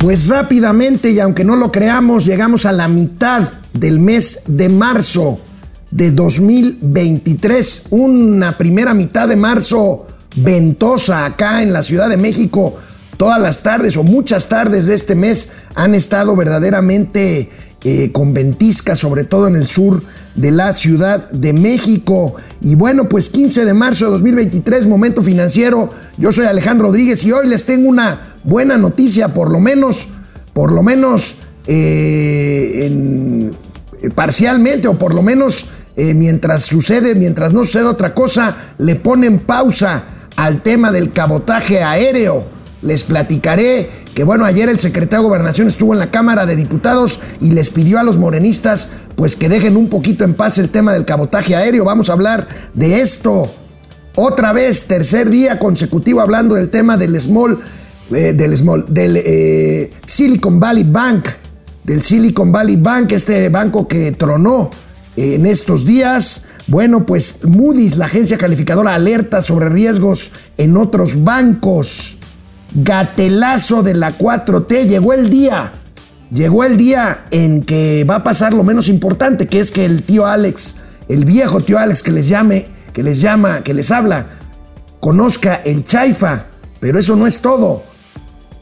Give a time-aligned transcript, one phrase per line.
[0.00, 5.38] Pues rápidamente, y aunque no lo creamos, llegamos a la mitad del mes de marzo
[5.90, 7.82] de 2023.
[7.90, 12.74] Una primera mitad de marzo ventosa acá en la Ciudad de México.
[13.18, 17.50] Todas las tardes o muchas tardes de este mes han estado verdaderamente
[17.84, 20.02] eh, con ventiscas, sobre todo en el sur
[20.34, 22.36] de la Ciudad de México.
[22.62, 25.90] Y bueno, pues 15 de marzo de 2023, momento financiero.
[26.16, 30.08] Yo soy Alejandro Rodríguez y hoy les tengo una buena noticia, por lo menos,
[30.52, 32.88] por lo menos eh,
[34.02, 35.66] eh, parcialmente o por lo menos
[35.96, 40.04] eh, mientras sucede, mientras no sucede otra cosa, le ponen pausa
[40.36, 42.44] al tema del cabotaje aéreo.
[42.82, 47.20] Les platicaré que bueno, ayer el secretario de Gobernación estuvo en la Cámara de Diputados
[47.40, 50.92] y les pidió a los morenistas pues que dejen un poquito en paz el tema
[50.92, 51.84] del cabotaje aéreo.
[51.84, 53.52] Vamos a hablar de esto.
[54.16, 57.58] Otra vez, tercer día consecutivo hablando del tema del small
[58.12, 61.28] eh, del, small, del eh, Silicon Valley Bank,
[61.84, 64.70] del Silicon Valley Bank, este banco que tronó
[65.16, 66.44] eh, en estos días.
[66.66, 72.16] Bueno, pues Moody's, la agencia calificadora, alerta sobre riesgos en otros bancos.
[72.74, 75.72] Gatelazo de la 4T, llegó el día.
[76.32, 80.04] Llegó el día en que va a pasar lo menos importante, que es que el
[80.04, 80.76] tío Alex,
[81.08, 84.26] el viejo tío Alex que les llame, que les llama, que les habla,
[85.00, 86.46] conozca el Chaifa.
[86.78, 87.89] Pero eso no es todo.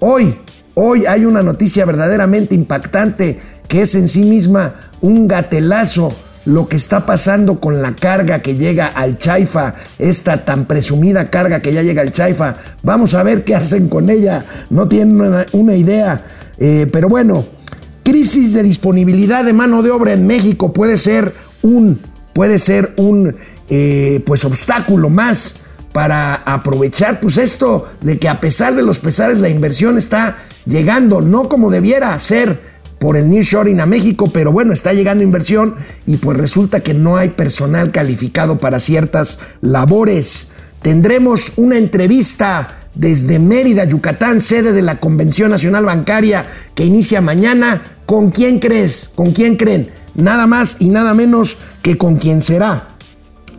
[0.00, 0.36] Hoy,
[0.74, 6.76] hoy hay una noticia verdaderamente impactante que es en sí misma un gatelazo lo que
[6.76, 11.82] está pasando con la carga que llega al Chaifa, esta tan presumida carga que ya
[11.82, 12.56] llega al Chaifa.
[12.82, 15.20] Vamos a ver qué hacen con ella, no tienen
[15.52, 16.24] una, idea.
[16.58, 17.44] Eh, pero bueno,
[18.04, 22.00] crisis de disponibilidad de mano de obra en México puede ser un,
[22.32, 23.36] puede ser un
[23.68, 25.56] eh, pues obstáculo más
[25.98, 31.20] para aprovechar pues esto de que a pesar de los pesares la inversión está llegando,
[31.22, 32.60] no como debiera ser
[33.00, 35.74] por el nearshoring a México, pero bueno, está llegando inversión
[36.06, 40.50] y pues resulta que no hay personal calificado para ciertas labores.
[40.82, 47.82] Tendremos una entrevista desde Mérida, Yucatán, sede de la Convención Nacional Bancaria que inicia mañana.
[48.06, 49.10] ¿Con quién crees?
[49.16, 49.90] ¿Con quién creen?
[50.14, 52.86] Nada más y nada menos que con quién será.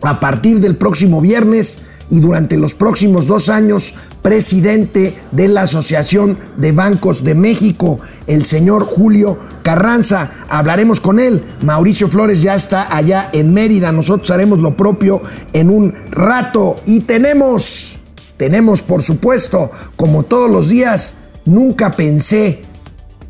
[0.00, 6.36] A partir del próximo viernes y durante los próximos dos años presidente de la Asociación
[6.56, 10.30] de Bancos de México, el señor Julio Carranza.
[10.48, 11.42] Hablaremos con él.
[11.62, 13.92] Mauricio Flores ya está allá en Mérida.
[13.92, 15.22] Nosotros haremos lo propio
[15.52, 16.76] en un rato.
[16.86, 18.00] Y tenemos,
[18.36, 22.62] tenemos por supuesto, como todos los días, nunca pensé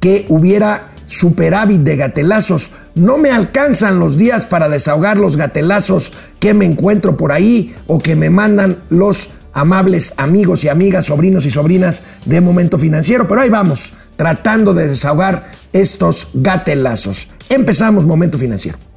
[0.00, 2.70] que hubiera superávit de gatelazos.
[2.94, 7.98] No me alcanzan los días para desahogar los gatelazos que me encuentro por ahí o
[7.98, 13.28] que me mandan los amables amigos y amigas, sobrinos y sobrinas de Momento Financiero.
[13.28, 17.28] Pero ahí vamos, tratando de desahogar estos gatelazos.
[17.48, 18.89] Empezamos Momento Financiero.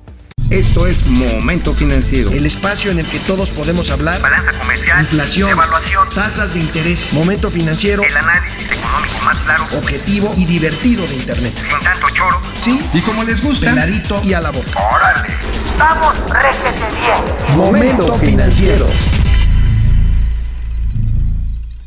[0.49, 2.31] Esto es Momento Financiero.
[2.31, 4.21] El espacio en el que todos podemos hablar.
[4.21, 5.01] Balanza comercial.
[5.01, 5.49] Inflación.
[5.49, 6.09] Evaluación.
[6.09, 7.11] Tasas de interés.
[7.13, 8.03] Momento Financiero.
[8.03, 9.65] El análisis económico más claro.
[9.77, 11.53] Objetivo y divertido de Internet.
[11.55, 12.39] Sin tanto choro.
[12.59, 12.79] Sí.
[12.93, 13.71] Y como les gusta.
[13.71, 14.79] Peladito y a la boca.
[14.79, 15.29] Órale.
[15.79, 17.57] Vamos, réjete bien.
[17.57, 18.87] Momento Financiero.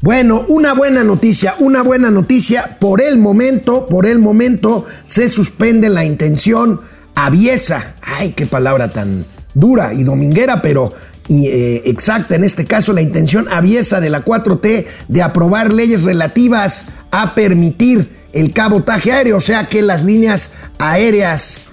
[0.00, 2.78] Bueno, una buena noticia, una buena noticia.
[2.80, 6.80] Por el momento, por el momento se suspende la intención
[7.16, 10.92] aviesa, ay, qué palabra tan dura y dominguera, pero
[11.28, 16.86] eh, exacta en este caso, la intención aviesa de la 4T de aprobar leyes relativas
[17.10, 21.68] a permitir el cabotaje aéreo, o sea que las líneas aéreas,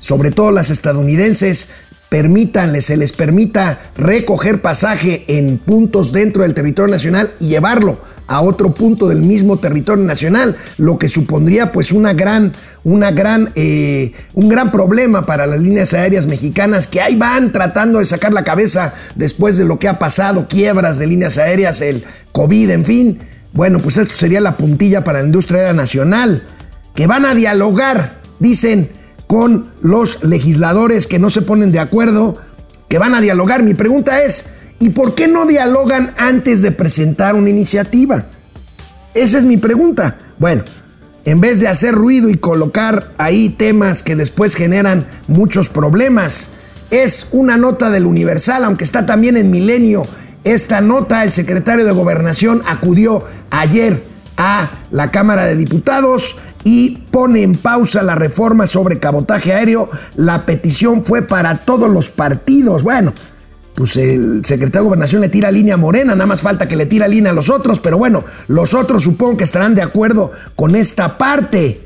[0.00, 1.70] sobre todo las estadounidenses,
[2.08, 8.42] permítanles, se les permita recoger pasaje en puntos dentro del territorio nacional y llevarlo a
[8.42, 12.52] otro punto del mismo territorio nacional, lo que supondría pues una gran,
[12.84, 17.98] una gran, eh, un gran problema para las líneas aéreas mexicanas que ahí van tratando
[17.98, 22.04] de sacar la cabeza después de lo que ha pasado, quiebras de líneas aéreas, el
[22.32, 23.18] COVID, en fin.
[23.54, 26.42] Bueno, pues esto sería la puntilla para la industria aérea nacional,
[26.94, 28.90] que van a dialogar, dicen,
[29.28, 32.36] con los legisladores que no se ponen de acuerdo,
[32.88, 33.62] que van a dialogar.
[33.62, 38.24] Mi pregunta es, ¿y por qué no dialogan antes de presentar una iniciativa?
[39.14, 40.16] Esa es mi pregunta.
[40.38, 40.64] Bueno,
[41.26, 46.50] en vez de hacer ruido y colocar ahí temas que después generan muchos problemas,
[46.90, 50.06] es una nota del Universal, aunque está también en Milenio.
[50.44, 54.02] Esta nota, el secretario de Gobernación acudió ayer
[54.38, 59.90] a la Cámara de Diputados y pone en pausa la reforma sobre cabotaje aéreo.
[60.14, 62.84] La petición fue para todos los partidos.
[62.84, 63.12] Bueno,
[63.74, 66.86] pues el secretario de Gobernación le tira línea a Morena, nada más falta que le
[66.86, 70.76] tira línea a los otros, pero bueno, los otros supongo que estarán de acuerdo con
[70.76, 71.80] esta parte.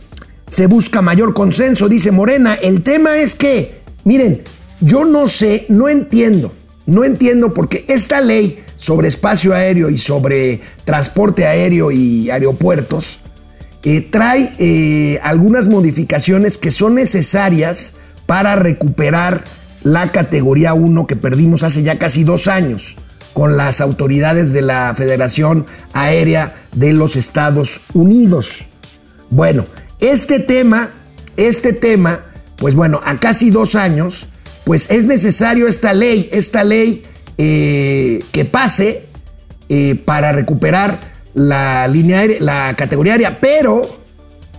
[0.49, 2.53] Se busca mayor consenso, dice Morena.
[2.53, 4.43] El tema es que, miren,
[4.83, 6.53] yo no sé, no entiendo,
[6.85, 13.23] no entiendo porque esta ley sobre espacio aéreo y sobre transporte aéreo y aeropuertos
[13.85, 17.95] eh, trae eh, algunas modificaciones que son necesarias
[18.27, 19.43] para recuperar
[19.83, 22.97] la categoría 1 que perdimos hace ya casi dos años
[23.33, 28.67] con las autoridades de la Federación Aérea de los Estados Unidos.
[29.31, 29.67] Bueno,
[29.99, 30.91] este tema,
[31.37, 32.21] este tema,
[32.59, 34.29] pues bueno, a casi dos años,
[34.63, 37.03] pues es necesario esta ley, esta ley
[37.37, 39.07] eh, que pase
[40.05, 44.01] para recuperar la línea la categoría aérea, pero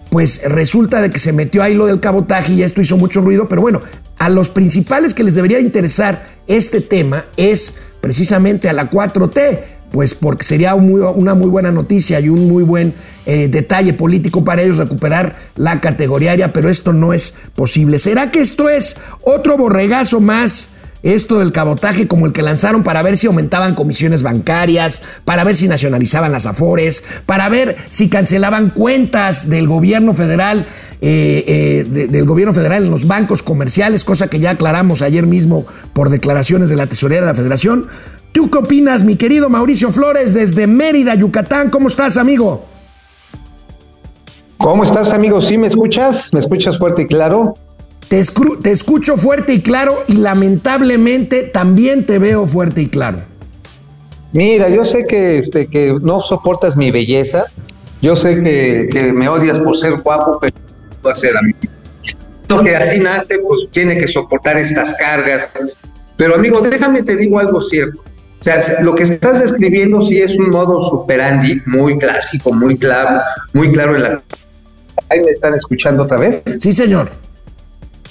[0.10, 3.48] pues resulta de que se metió ahí lo del cabotaje y esto hizo mucho ruido,
[3.50, 3.82] pero bueno,
[4.20, 9.60] a los principales que les debería interesar este tema es precisamente a la 4T,
[9.92, 12.94] pues porque sería una muy buena noticia y un muy buen
[13.26, 18.00] eh, detalle político para ellos recuperar la categoría aérea, pero esto no es posible.
[18.00, 20.70] ¿Será que esto es otro borregazo más
[21.04, 25.56] esto del cabotaje como el que lanzaron para ver si aumentaban comisiones bancarias, para ver
[25.56, 30.66] si nacionalizaban las afores, para ver si cancelaban cuentas del gobierno federal,
[31.02, 35.66] eh, eh, del gobierno federal en los bancos comerciales, cosa que ya aclaramos ayer mismo
[35.92, 37.88] por declaraciones de la tesorería de la Federación.
[38.32, 41.70] ¿Tú qué opinas, mi querido Mauricio Flores, desde Mérida, Yucatán?
[41.70, 42.66] ¿Cómo estás, amigo?
[44.58, 45.42] ¿Cómo estás, amigo?
[45.42, 46.34] ¿Sí me escuchas?
[46.34, 47.56] ¿Me escuchas fuerte y claro?
[48.62, 53.24] Te, escucho fuerte y claro y lamentablemente también te veo fuerte y claro.
[54.34, 57.46] Mira, yo sé que, este, que no soportas mi belleza,
[58.04, 60.54] yo sé que, me odias por ser guapo, pero
[61.04, 61.58] no a ser amigo.
[62.50, 65.50] Lo que así nace, pues tiene que soportar estas cargas.
[66.16, 68.00] Pero amigo, déjame te digo algo cierto.
[68.40, 73.24] O sea, lo que estás describiendo sí es un modo superandi muy clásico, muy claro,
[73.54, 74.22] muy claro en la...
[75.10, 76.44] ¿Ahí me están escuchando otra vez?
[76.60, 77.24] Sí, señor.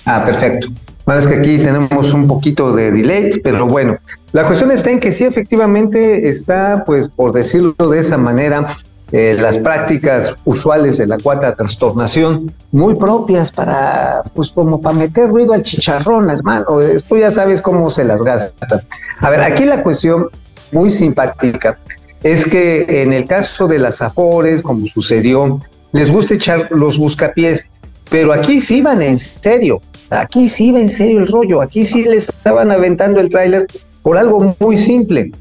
[0.04, 0.69] Ah, perfecto.
[1.04, 3.99] Bueno, es que aquí tenemos un poquito de delay, pero bueno,
[4.32, 8.66] la cuestión está en que sí, efectivamente está, pues, por decirlo de esa manera,
[9.10, 15.28] eh, las prácticas usuales de la cuarta trastornación, muy propias para, pues, como para meter
[15.28, 16.66] ruido al chicharrón, hermano.
[17.08, 18.82] Tú ya sabes cómo se las gasta.
[19.20, 20.28] A ver, aquí la cuestión
[20.70, 21.78] muy simpática
[22.22, 25.60] es que en el caso de las Afores, como sucedió,
[25.93, 27.60] les gusta echar los buscapiés,
[28.08, 29.81] pero aquí sí van en serio.
[30.12, 33.67] Aquí sí iba en serio el rollo, aquí sí le estaban aventando el tráiler
[34.03, 35.32] por algo muy simple.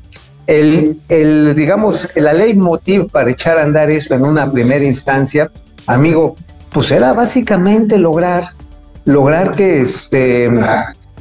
[0.47, 5.51] El, el, digamos, la ley motiv para echar a andar eso en una primera instancia,
[5.87, 6.35] amigo,
[6.71, 8.45] pues era básicamente lograr,
[9.05, 10.49] lograr que, este,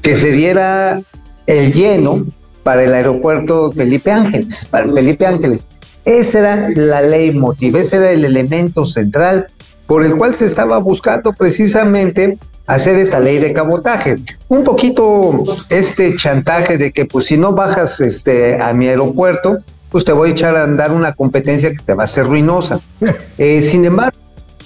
[0.01, 1.01] que se diera
[1.47, 2.27] el lleno
[2.63, 5.67] para el aeropuerto Felipe Ángeles, para Felipe Ángeles.
[6.05, 9.49] Esa era la ley motiv, ese era el elemento central
[9.87, 12.39] por el cual se estaba buscando precisamente
[12.75, 14.17] hacer esta ley de cabotaje.
[14.49, 19.59] Un poquito este chantaje de que pues si no bajas este, a mi aeropuerto,
[19.91, 22.81] pues te voy a echar a andar una competencia que te va a ser ruinosa.
[23.43, 24.19] Eh, sin embargo,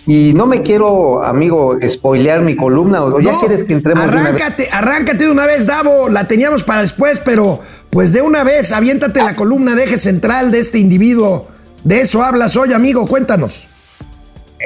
[0.05, 4.69] y no me quiero, amigo, spoilear mi columna, o ya quieres que entremos arráncate, de
[4.69, 4.75] una vez.
[4.75, 7.61] Arráncate de una vez, Davo, la teníamos para después, pero
[7.91, 11.47] pues de una vez, aviéntate la columna de eje central de este individuo.
[11.85, 13.69] De eso hablas hoy, amigo, cuéntanos.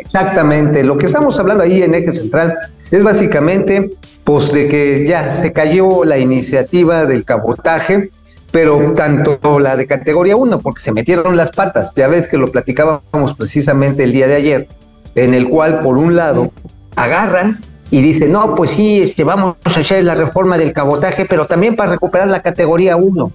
[0.00, 2.56] Exactamente, lo que estamos hablando ahí en eje central
[2.90, 3.90] es básicamente
[4.24, 8.10] pues de que ya se cayó la iniciativa del cabotaje,
[8.50, 12.52] pero tanto la de categoría 1, porque se metieron las patas, ya ves que lo
[12.52, 14.69] platicábamos precisamente el día de ayer,
[15.14, 16.52] en el cual por un lado
[16.94, 17.58] agarran
[17.90, 21.74] y dicen, no, pues sí, este, vamos a hacer la reforma del cabotaje, pero también
[21.74, 23.32] para recuperar la categoría 1.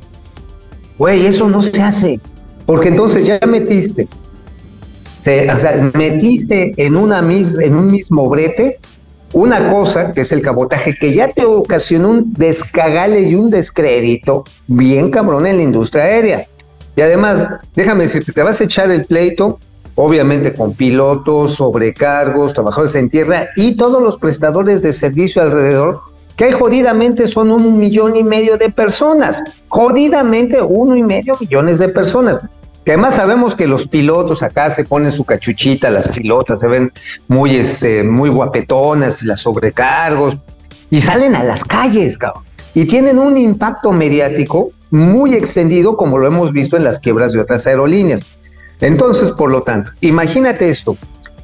[1.00, 2.20] Güey, eso no se hace,
[2.68, 4.08] porque entonces ya metiste,
[5.26, 8.80] o sea, metiste en, una en un mismo brete
[9.34, 14.44] una cosa, que es el cabotaje, que ya te ocasionó un descagale y un descrédito
[14.68, 16.46] bien cabrón en la industria aérea.
[16.96, 19.60] Y además, déjame decirte, te vas a echar el pleito,
[19.96, 26.02] obviamente con pilotos, sobrecargos, trabajadores en tierra y todos los prestadores de servicio alrededor,
[26.38, 29.42] que jodidamente son un millón y medio de personas.
[29.68, 32.42] Jodidamente uno y medio millones de personas
[32.84, 36.92] que además sabemos que los pilotos acá se ponen su cachuchita, las pilotas se ven
[37.28, 40.38] muy, este, muy guapetonas, las sobrecargos,
[40.90, 42.44] y salen a las calles, cabrón.
[42.74, 47.40] Y tienen un impacto mediático muy extendido, como lo hemos visto en las quiebras de
[47.40, 48.22] otras aerolíneas.
[48.82, 50.98] Entonces, por lo tanto, imagínate esto,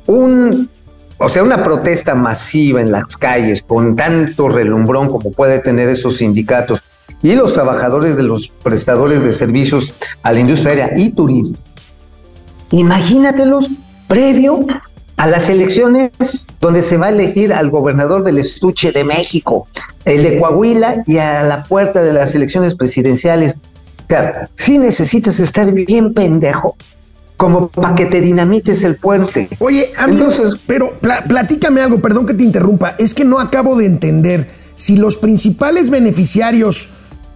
[0.07, 0.69] un,
[1.17, 6.17] o sea, una protesta masiva en las calles con tanto relumbrón como puede tener esos
[6.17, 6.81] sindicatos
[7.21, 9.85] y los trabajadores de los prestadores de servicios
[10.23, 11.59] a la industria aérea y turismo.
[12.71, 13.67] Imagínatelos
[14.07, 14.59] previo
[15.17, 16.11] a las elecciones
[16.61, 19.67] donde se va a elegir al gobernador del estuche de México,
[20.05, 23.55] el de Coahuila y a la puerta de las elecciones presidenciales.
[24.11, 26.75] O sí necesitas estar bien pendejo
[27.37, 29.47] como para que te dinamites el puente.
[29.59, 30.29] Oye, amigo,
[30.65, 30.93] pero
[31.27, 35.89] platícame algo, perdón que te interrumpa, es que no acabo de entender si los principales
[35.89, 36.89] beneficiarios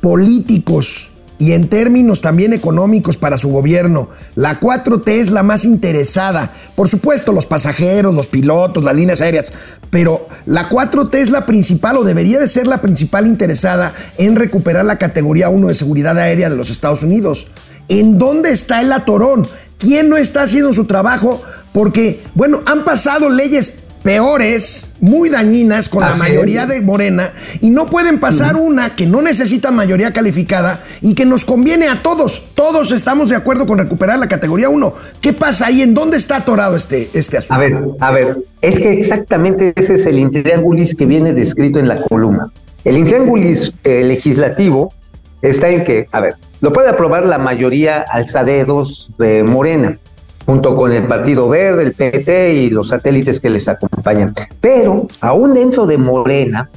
[0.04, 6.52] políticos y en términos también económicos para su gobierno, la 4T es la más interesada.
[6.76, 9.54] Por supuesto, los pasajeros, los pilotos, las líneas aéreas,
[9.90, 14.84] pero la 4T es la principal o debería de ser la principal interesada en recuperar
[14.84, 17.48] la categoría 1 de seguridad aérea de los Estados Unidos.
[17.88, 19.48] ¿En dónde está el atorón?
[19.78, 21.42] ¿Quién no está haciendo su trabajo?
[21.72, 27.32] Porque, bueno, han pasado leyes peores, muy dañinas con la mayoría de Morena
[27.62, 32.04] y no pueden pasar una que no necesita mayoría calificada y que nos conviene a
[32.04, 32.52] todos.
[32.54, 34.94] Todos estamos de acuerdo con recuperar la categoría 1.
[35.22, 35.82] ¿Qué pasa ahí?
[35.82, 37.56] ¿En dónde está atorado este, este asunto?
[37.56, 41.88] A ver, a ver, es que exactamente ese es el intriángulis que viene descrito en
[41.88, 42.52] la columna.
[42.84, 44.94] El intriángulis eh, legislativo
[45.42, 49.98] está en que, a ver, lo puede aprobar la mayoría alzadedos de Morena
[50.46, 54.34] junto con el Partido Verde, el PT y los satélites que les acompañan.
[54.60, 56.70] Pero aún dentro de Morena,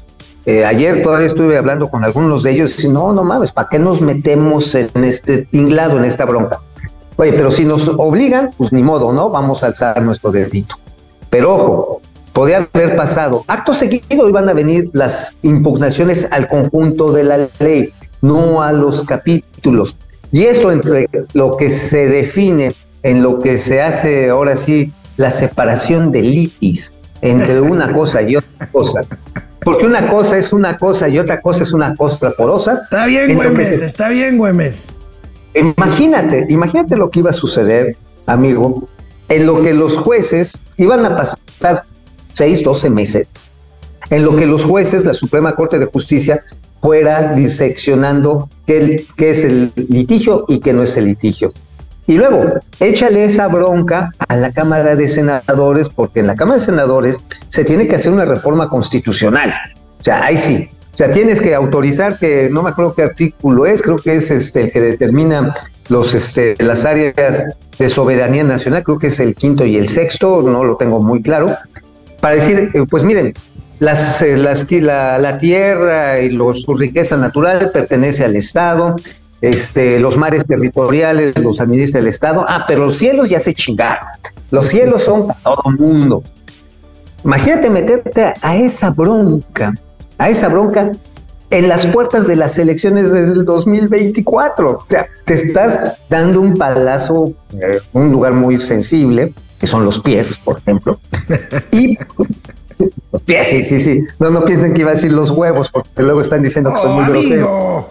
[0.45, 3.79] eh, ayer todavía estuve hablando con algunos de ellos y no, no mames, ¿para qué
[3.79, 6.61] nos metemos en este tinglado, en esta bronca?
[7.17, 9.31] Oye, pero si nos obligan, pues ni modo, ¿no?
[9.31, 10.77] Vamos a alzar nuestro dedito.
[11.31, 12.01] Pero ojo,
[12.33, 13.43] podría haber pasado.
[13.49, 19.03] Acto seguido iban a venir las impugnaciones al conjunto de la ley, no a los
[19.03, 19.97] capítulos.
[20.31, 22.73] Y eso entre lo que se define
[23.07, 28.35] en lo que se hace ahora sí la separación de litis entre una cosa y
[28.35, 29.03] otra cosa.
[29.61, 32.81] Porque una cosa es una cosa y otra cosa es una costra porosa.
[32.83, 34.93] Está bien, Güemes, está bien, Güemes.
[35.55, 37.97] Imagínate, imagínate lo que iba a suceder,
[38.27, 38.89] amigo,
[39.29, 41.85] en lo que los jueces iban a pasar
[42.33, 43.29] seis, doce meses,
[44.11, 46.45] en lo que los jueces, la Suprema Corte de Justicia,
[46.81, 51.53] fuera diseccionando qué, qué es el litigio y qué no es el litigio.
[52.07, 52.45] Y luego,
[52.79, 57.17] échale esa bronca a la Cámara de Senadores, porque en la Cámara de Senadores
[57.49, 59.53] se tiene que hacer una reforma constitucional.
[60.01, 60.69] O sea, ahí sí.
[60.95, 64.31] O sea, tienes que autorizar que, no me acuerdo qué artículo es, creo que es
[64.31, 65.55] este el que determina
[65.89, 67.45] los, este, las áreas
[67.79, 71.21] de soberanía nacional, creo que es el quinto y el sexto, no lo tengo muy
[71.23, 71.55] claro,
[72.21, 73.35] para decir, eh, pues miren,
[73.79, 78.97] las, eh, las, la, la, tierra y los, su riqueza natural pertenece al Estado,
[79.41, 82.45] este, los mares territoriales los administra el Estado.
[82.49, 84.09] Ah, pero los cielos ya se chingaron.
[84.51, 86.23] Los cielos son para todo el mundo.
[87.25, 89.75] Imagínate meterte a esa bronca,
[90.19, 90.93] a esa bronca
[91.51, 94.71] en las puertas de las elecciones del 2024.
[94.71, 100.01] O sea, te estás dando un palazo, en un lugar muy sensible, que son los
[100.01, 101.01] pies, por ejemplo.
[101.73, 101.99] Y
[103.13, 104.05] los pies, sí, sí, sí.
[104.19, 106.93] No, no piensen que iba a decir los huevos, porque luego están diciendo que son
[106.95, 107.87] muy groseros.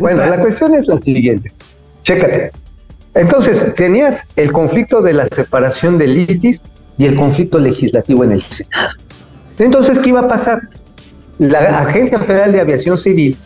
[0.00, 1.52] Bueno, la cuestión es la siguiente.
[2.02, 2.52] Chécate.
[3.14, 6.62] Entonces, tenías el conflicto de la separación del ITIS
[6.98, 8.90] y el conflicto legislativo en el Senado.
[9.58, 10.62] Entonces, ¿qué iba a pasar?
[11.38, 13.36] La Agencia Federal de Aviación Civil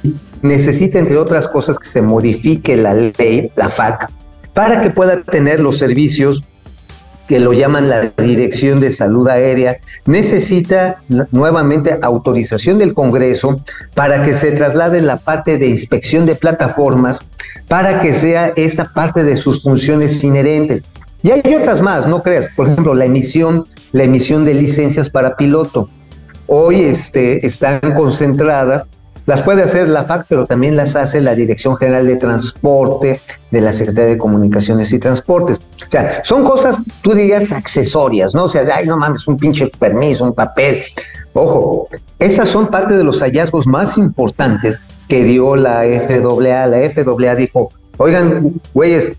[0.42, 4.10] necesita, entre otras cosas, que se modifique la ley, la FAC,
[4.54, 6.42] para que pueda tener los servicios
[7.32, 10.98] que lo llaman la Dirección de Salud Aérea, necesita
[11.30, 13.58] nuevamente autorización del Congreso
[13.94, 17.20] para que se traslade la parte de inspección de plataformas
[17.68, 20.84] para que sea esta parte de sus funciones inherentes.
[21.22, 22.48] Y hay otras más, no creas.
[22.54, 25.88] Por ejemplo, la emisión, la emisión de licencias para piloto.
[26.48, 28.84] Hoy este, están concentradas
[29.26, 33.60] las puede hacer la FAC, pero también las hace la Dirección General de Transporte de
[33.60, 35.58] la Secretaría de Comunicaciones y Transportes.
[35.58, 38.44] O sea, son cosas, tú dirías, accesorias, ¿no?
[38.44, 40.82] O sea, ay, no mames, un pinche permiso, un papel.
[41.34, 41.88] Ojo,
[42.18, 46.66] esas son parte de los hallazgos más importantes que dio la FAA.
[46.66, 49.16] La FAA dijo, oigan, güeyes,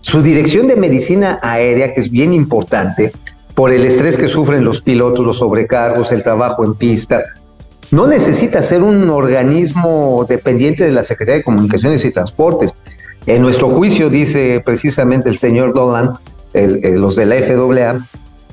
[0.00, 3.12] su dirección de medicina aérea, que es bien importante,
[3.54, 7.22] por el estrés que sufren los pilotos, los sobrecargos, el trabajo en pista,
[7.90, 12.72] no necesita ser un organismo dependiente de la Secretaría de Comunicaciones y Transportes.
[13.26, 16.12] En nuestro juicio, dice precisamente el señor Dolan,
[16.54, 18.00] los de la FAA,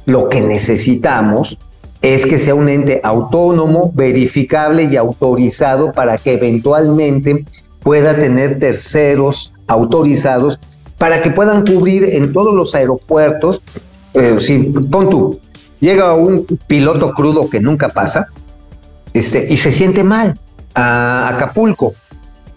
[0.05, 1.57] lo que necesitamos
[2.01, 7.45] es que sea un ente autónomo, verificable y autorizado para que eventualmente
[7.81, 10.59] pueda tener terceros autorizados
[10.97, 13.61] para que puedan cubrir en todos los aeropuertos.
[14.13, 15.39] Eh, si, pon tú,
[15.79, 18.27] llega un piloto crudo que nunca pasa,
[19.17, 20.39] este, y se siente mal.
[20.75, 21.93] a Acapulco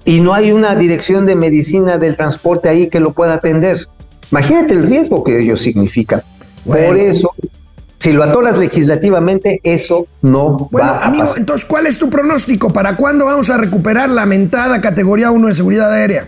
[0.05, 3.87] y no hay una dirección de medicina del transporte ahí que lo pueda atender.
[4.31, 6.23] Imagínate el riesgo que ello significa.
[6.64, 6.87] Bueno.
[6.88, 7.31] Por eso,
[7.99, 11.38] si lo atoras legislativamente, eso no Bueno, va a amigo, pasar.
[11.40, 12.73] entonces, ¿cuál es tu pronóstico?
[12.73, 16.26] ¿Para cuándo vamos a recuperar la mentada categoría 1 de seguridad aérea?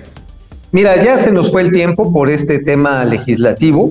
[0.70, 3.90] Mira, ya se nos fue el tiempo por este tema legislativo.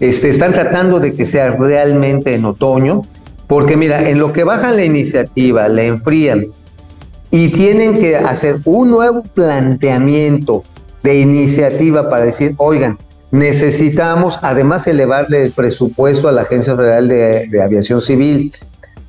[0.00, 3.02] Este, están tratando de que sea realmente en otoño,
[3.52, 6.46] porque mira, en lo que bajan la iniciativa, la enfrían
[7.30, 10.64] y tienen que hacer un nuevo planteamiento
[11.02, 12.98] de iniciativa para decir, oigan,
[13.30, 18.54] necesitamos además elevarle el presupuesto a la Agencia Federal de, de Aviación Civil.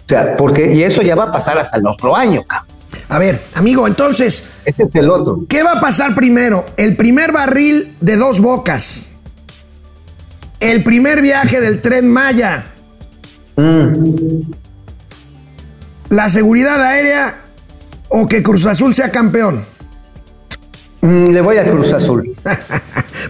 [0.07, 2.43] O sea, porque, y eso ya va a pasar hasta el otro año.
[2.45, 2.75] cabrón.
[3.07, 5.45] A ver, amigo, entonces, Este es el otro.
[5.47, 6.65] ¿qué va a pasar primero?
[6.75, 9.13] El primer barril de dos bocas.
[10.59, 12.72] El primer viaje del tren Maya.
[13.55, 14.41] Mm.
[16.09, 17.41] La seguridad aérea
[18.09, 19.65] o que Cruz Azul sea campeón.
[21.01, 22.35] Mm, le voy a Cruz Azul.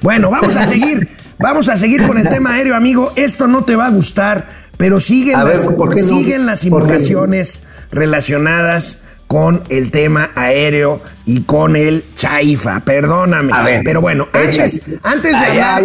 [0.01, 1.07] Bueno, vamos a seguir.
[1.37, 3.11] Vamos a seguir con el tema aéreo, amigo.
[3.15, 9.63] Esto no te va a gustar, pero siguen, A las, siguen las simulaciones relacionadas con
[9.69, 12.79] el tema aéreo y con el chaifa.
[12.81, 13.51] Perdóname.
[13.63, 15.83] Ver, pero bueno, antes, antes de hablar.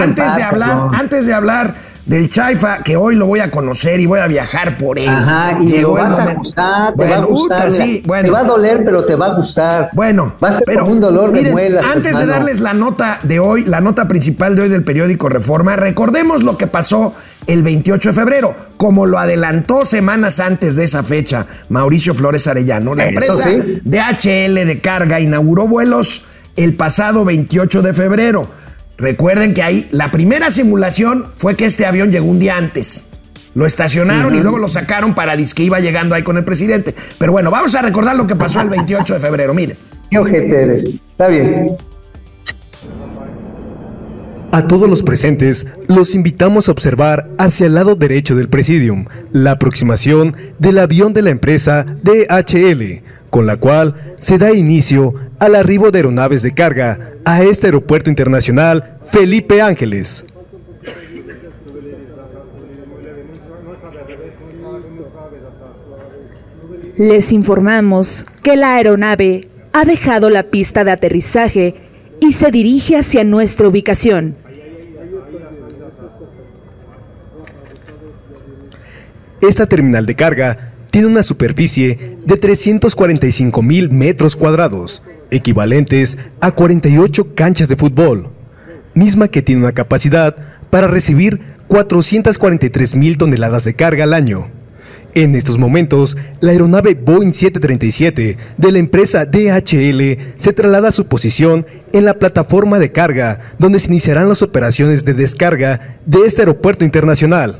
[0.00, 4.06] antes de hablar, antes de hablar del chaifa, que hoy lo voy a conocer y
[4.06, 5.08] voy a viajar por él.
[5.08, 7.70] Ajá, y Llegó lo vas a gustar, te va a gustar.
[7.70, 8.24] sí, bueno.
[8.24, 9.90] Te va a doler, pero te va a gustar.
[9.92, 11.84] Bueno, va a ser como un dolor de miren, muelas.
[11.94, 15.76] Antes de darles la nota de hoy, la nota principal de hoy del periódico Reforma,
[15.76, 17.14] recordemos lo que pasó
[17.46, 22.94] el 28 de febrero, como lo adelantó semanas antes de esa fecha Mauricio Flores Arellano.
[22.94, 23.80] La empresa sí.
[23.84, 26.24] DHL de carga inauguró vuelos
[26.56, 28.61] el pasado 28 de febrero.
[28.98, 33.08] Recuerden que ahí la primera simulación fue que este avión llegó un día antes.
[33.54, 36.94] Lo estacionaron y luego lo sacaron para que iba llegando ahí con el presidente.
[37.18, 39.52] Pero bueno, vamos a recordar lo que pasó el 28 de febrero.
[39.52, 39.76] Miren.
[40.10, 40.84] Qué ojete eres.
[40.84, 41.76] Está bien.
[44.54, 49.52] A todos los presentes los invitamos a observar hacia el lado derecho del presidium la
[49.52, 55.90] aproximación del avión de la empresa DHL, con la cual se da inicio al arribo
[55.90, 60.24] de aeronaves de carga a este aeropuerto internacional Felipe Ángeles.
[66.96, 71.74] Les informamos que la aeronave ha dejado la pista de aterrizaje
[72.20, 74.36] y se dirige hacia nuestra ubicación.
[79.40, 87.34] Esta terminal de carga tiene una superficie de 345 mil metros cuadrados, equivalentes a 48
[87.34, 88.28] canchas de fútbol,
[88.94, 90.36] misma que tiene una capacidad
[90.70, 94.48] para recibir 443 mil toneladas de carga al año.
[95.14, 101.06] En estos momentos, la aeronave Boeing 737 de la empresa DHL se traslada a su
[101.06, 106.42] posición en la plataforma de carga, donde se iniciarán las operaciones de descarga de este
[106.42, 107.58] aeropuerto internacional.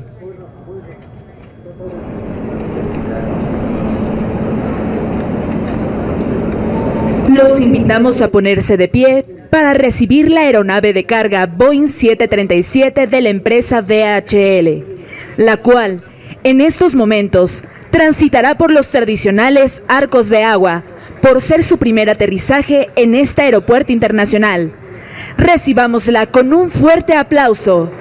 [7.29, 13.21] Los invitamos a ponerse de pie para recibir la aeronave de carga Boeing 737 de
[13.21, 14.83] la empresa DHL,
[15.37, 16.03] la cual,
[16.43, 20.83] en estos momentos, transitará por los tradicionales arcos de agua,
[21.21, 24.73] por ser su primer aterrizaje en este aeropuerto internacional.
[25.37, 27.91] Recibámosla con un fuerte aplauso.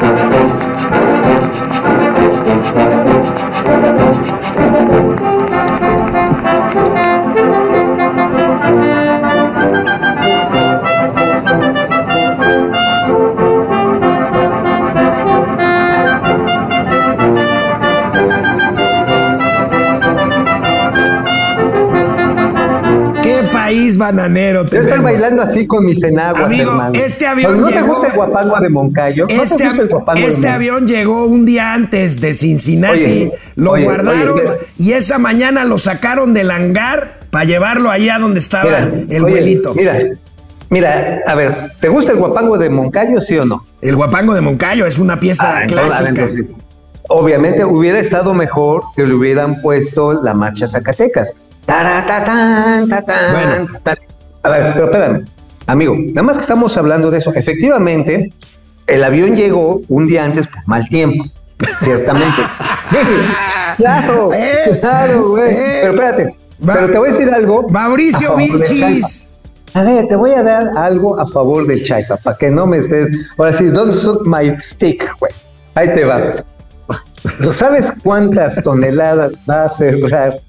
[0.00, 0.06] ¿Qué
[24.16, 26.92] bananero Yo estoy bailando así con mis enaguas, Amigo, hermano.
[26.94, 29.22] este avión ¿No te llegó- gusta el guapango de Moncayo?
[29.24, 29.82] ¿No te Este, gusta el de
[30.26, 30.54] este Moncayo?
[30.54, 35.64] avión llegó un día antes de Cincinnati, Oye, lo oye, guardaron oye, y esa mañana
[35.64, 39.74] lo sacaron del hangar para llevarlo allá donde estaba Mira, el oye, vuelito.
[39.74, 39.98] Mira,
[40.68, 43.64] mira, a ver, ¿te gusta el guapango de Moncayo, sí o no?
[43.80, 46.08] El guapango de Moncayo es una pieza Ah, entonces, clásica.
[46.22, 46.46] entonces,
[47.08, 51.34] obviamente hubiera estado mejor que le hubieran puesto la marcha Zacatecas.
[51.70, 53.66] Tatán, Bueno.
[53.72, 53.98] tatán.
[54.42, 55.24] A ver, pero espérame,
[55.68, 57.32] amigo, nada más que estamos hablando de eso.
[57.34, 58.32] Efectivamente,
[58.88, 61.24] el avión llegó un día antes por mal tiempo,
[61.80, 62.42] ciertamente.
[63.76, 65.48] claro, Eh, claro, güey.
[65.48, 65.78] eh.
[65.82, 67.66] pero espérate, pero te voy a decir algo.
[67.68, 69.28] Mauricio Vilchis,
[69.74, 72.78] A ver, te voy a dar algo a favor del Chaifa, para que no me
[72.78, 73.08] estés.
[73.38, 75.30] Ahora sí, don't suck my stick, güey.
[75.76, 76.34] Ahí te va.
[77.40, 80.40] ¿No sabes cuántas toneladas va a cerrar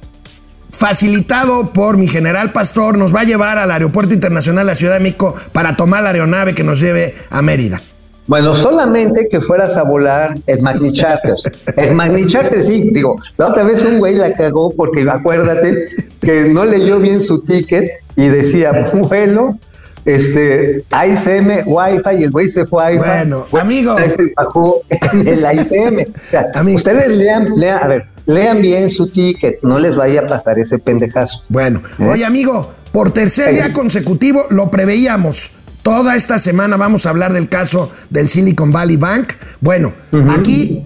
[0.71, 4.93] facilitado por mi general pastor nos va a llevar al Aeropuerto Internacional de la Ciudad
[4.93, 7.81] de México para tomar la aeronave que nos lleve a Mérida.
[8.27, 11.43] Bueno, solamente que fueras a volar el Magni Charters.
[11.77, 15.73] El Magni Charters, sí, digo, la otra vez un güey la cagó porque acuérdate
[16.21, 19.57] que no leyó bien su ticket y decía vuelo,
[20.03, 23.05] este, AICM, Wi-Fi, y el güey se fue a IFA.
[23.05, 23.97] Bueno, amigo.
[23.97, 24.81] Se bajó
[25.13, 25.99] en el AICM.
[25.99, 26.77] O sea, Amigo.
[26.77, 30.79] ustedes lean, lean, a ver, lean bien su ticket, no les vaya a pasar ese
[30.79, 31.43] pendejazo.
[31.49, 32.07] Bueno, ¿Eh?
[32.07, 35.51] oye amigo, por tercer día consecutivo lo preveíamos.
[35.87, 39.31] Toda esta semana vamos a hablar del caso del Silicon Valley Bank.
[39.61, 39.93] Bueno,
[40.37, 40.85] aquí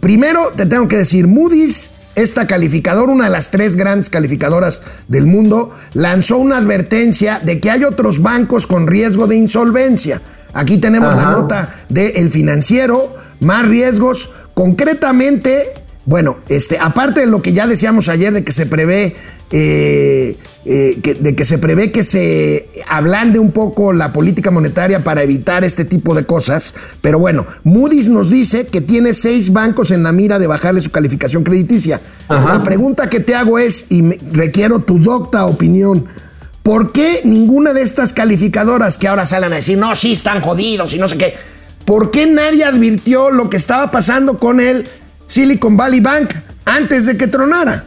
[0.00, 5.26] primero te tengo que decir, Moody's, esta calificadora, una de las tres grandes calificadoras del
[5.26, 10.22] mundo, lanzó una advertencia de que hay otros bancos con riesgo de insolvencia.
[10.54, 15.74] Aquí tenemos la nota del financiero, más riesgos, concretamente,
[16.06, 19.14] bueno, este, aparte de lo que ya decíamos ayer de que se prevé,
[19.50, 25.04] eh, eh, que- de que se prevé que se ablande un poco la política monetaria
[25.04, 29.92] para evitar este tipo de cosas, pero bueno, Moody's nos dice que tiene seis bancos
[29.92, 32.00] en la mira de bajarle su calificación crediticia.
[32.28, 32.54] Ajá.
[32.58, 36.06] La pregunta que te hago es, y me- requiero tu docta opinión,
[36.64, 40.92] ¿por qué ninguna de estas calificadoras que ahora salen a decir, no, sí están jodidos
[40.94, 41.34] y no sé qué,
[41.84, 44.88] ¿por qué nadie advirtió lo que estaba pasando con el
[45.26, 46.30] Silicon Valley Bank
[46.64, 47.86] antes de que tronara?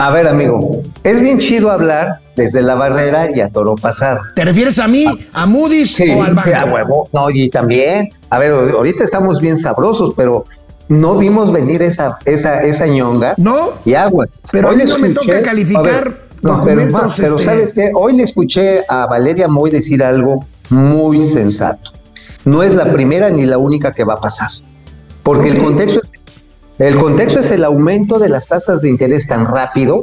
[0.00, 4.20] A ver, amigo, es bien chido hablar desde la barrera y a toro pasado.
[4.36, 6.50] ¿Te refieres a mí, a Moody's Sí, o al banco?
[6.56, 7.08] a huevo.
[7.12, 10.44] No, y también, a ver, ahorita estamos bien sabrosos, pero
[10.88, 13.34] no vimos venir esa, esa, esa ñonga.
[13.38, 14.30] No, Y aguas.
[14.52, 17.90] pero a mí le no me toca calificar a ver, no, pero, este- ¿sabes qué?
[17.92, 21.90] Hoy le escuché a Valeria Moy decir algo muy sensato.
[22.44, 24.48] No es la primera ni la única que va a pasar.
[25.24, 26.17] Porque el contexto es
[26.78, 30.00] el contexto es el aumento de las tasas de interés tan rápido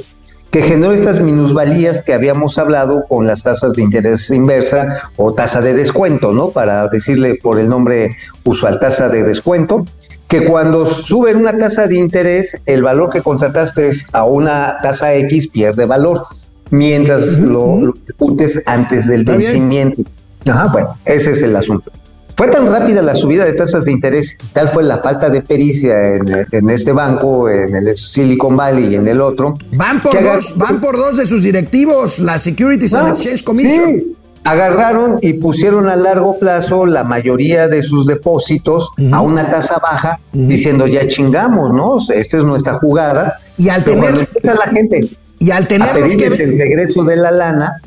[0.52, 5.60] que generó estas minusvalías que habíamos hablado con las tasas de interés inversa o tasa
[5.62, 6.50] de descuento, ¿no?
[6.50, 9.86] Para decirle por el nombre usual, tasa de descuento,
[10.30, 15.50] que cuando sube una tasa de interés, el valor que contrataste a una tasa X
[15.50, 16.26] pierde valor,
[16.72, 19.52] mientras lo, lo ejecutes antes del Está bien.
[19.52, 20.04] vencimiento.
[20.48, 21.92] Ajá, bueno, ese es el asunto.
[22.38, 25.42] Fue tan rápida la subida de tasas de interés, y tal fue la falta de
[25.42, 29.54] pericia en, en este banco, en el Silicon Valley y en el otro.
[29.74, 33.86] Van por dos, van por dos de sus directivos, la Securities and Exchange Commission.
[34.00, 34.12] sí.
[34.48, 40.20] Agarraron y pusieron a largo plazo la mayoría de sus depósitos a una tasa baja,
[40.34, 41.98] diciendo ya chingamos, ¿no?
[42.14, 43.40] Esta es nuestra jugada.
[43.58, 45.10] Y al Pero tener- la gente
[45.46, 47.80] Y al tenerlos que el regreso de la lana,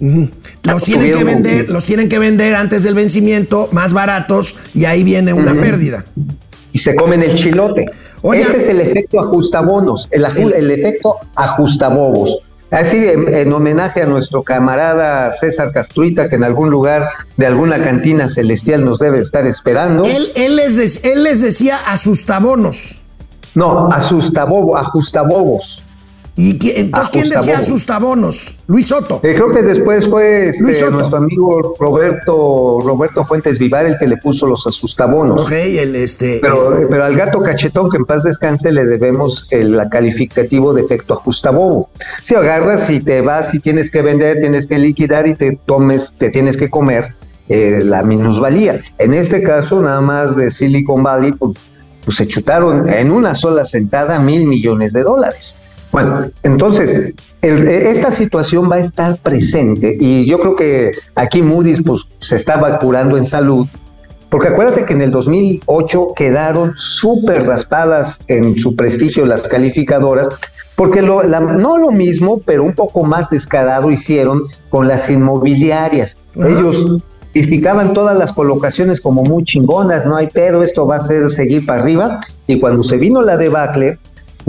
[0.62, 5.02] los tienen que vender, los tienen que vender antes del vencimiento, más baratos, y ahí
[5.02, 6.04] viene una pérdida.
[6.72, 7.86] y se comen el chilote.
[8.32, 12.38] este es el efecto ajustabonos, el, el efecto ajustabobos.
[12.70, 18.28] Así, en, homenaje a nuestro camarada César Castruita, que en algún lugar de alguna cantina
[18.28, 20.04] celestial nos debe estar esperando.
[20.04, 23.00] Él, él, les, él les decía asustabonos.
[23.56, 25.82] No, asustabobo, ajustabobos.
[26.40, 28.55] ¿Y entonces quién decía asustabonos?
[28.68, 29.18] Luis Soto.
[29.24, 34.18] Eh, creo que después fue este, nuestro amigo Roberto Roberto Fuentes Vivar el que le
[34.18, 35.40] puso los asustabonos.
[35.40, 36.38] Ok, el este.
[36.40, 41.14] Pero, pero al gato cachetón que en paz descanse le debemos el calificativo de efecto
[41.14, 41.90] ajustabobo.
[42.22, 46.12] Si agarras y te vas y tienes que vender, tienes que liquidar y te tomes,
[46.12, 47.14] te tienes que comer
[47.48, 48.81] eh, la minusvalía.
[48.98, 51.59] En este caso, nada más de Silicon Valley, pues,
[52.05, 55.57] pues se chutaron en una sola sentada mil millones de dólares.
[55.90, 62.03] Bueno, entonces, esta situación va a estar presente y yo creo que aquí Moody's pues,
[62.20, 63.66] se estaba curando en salud,
[64.29, 70.29] porque acuérdate que en el 2008 quedaron súper raspadas en su prestigio las calificadoras,
[70.77, 76.18] porque no lo mismo, pero un poco más descarado hicieron con las inmobiliarias.
[76.37, 76.98] Ellos
[77.33, 81.64] calificaban todas las colocaciones como muy chingonas, no hay pedo, esto va a ser seguir
[81.64, 83.98] para arriba, y cuando se vino la debacle,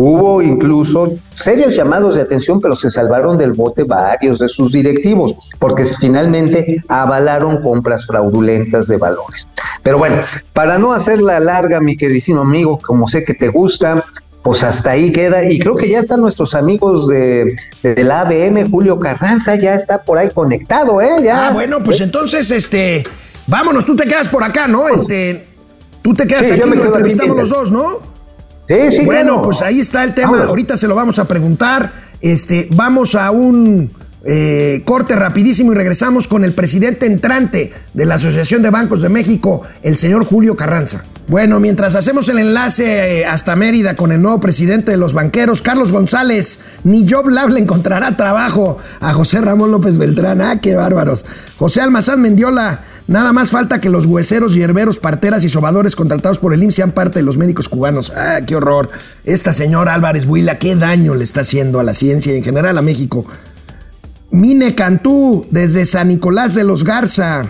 [0.01, 5.35] Hubo incluso serios llamados de atención, pero se salvaron del bote varios de sus directivos,
[5.59, 9.45] porque finalmente avalaron compras fraudulentas de valores.
[9.83, 10.21] Pero bueno,
[10.53, 14.05] para no hacerla larga, mi queridísimo amigo, como sé que te gusta,
[14.41, 15.43] pues hasta ahí queda.
[15.43, 20.17] Y creo que ya están nuestros amigos de, la ABM, Julio Carranza, ya está por
[20.17, 21.21] ahí conectado, ¿eh?
[21.21, 21.49] Ya.
[21.49, 23.03] Ah, bueno, pues entonces, este,
[23.47, 24.87] vámonos, tú te quedas por acá, ¿no?
[24.87, 25.45] Este,
[26.01, 28.18] tú te quedas aquí, lo entrevistamos los dos, ¿no?
[29.05, 30.43] Bueno, pues ahí está el tema.
[30.43, 31.91] Ahorita se lo vamos a preguntar.
[32.21, 33.91] Este, vamos a un
[34.25, 39.09] eh, corte rapidísimo y regresamos con el presidente entrante de la Asociación de Bancos de
[39.09, 41.05] México, el señor Julio Carranza.
[41.29, 45.61] Bueno, mientras hacemos el enlace eh, hasta Mérida con el nuevo presidente de los banqueros,
[45.61, 50.41] Carlos González, ni Job Lab le encontrará trabajo a José Ramón López Beltrán.
[50.41, 51.23] Ah, qué bárbaros.
[51.57, 56.53] José Almazán Mendiola Nada más falta que los hueseros, hierberos, parteras y sobadores contratados por
[56.53, 58.13] el IMSS sean parte de los médicos cubanos.
[58.15, 58.91] ¡Ah, qué horror!
[59.25, 62.77] Esta señora Álvarez Buila, qué daño le está haciendo a la ciencia y en general
[62.77, 63.25] a México.
[64.29, 67.49] Mine Cantú, desde San Nicolás de los Garza.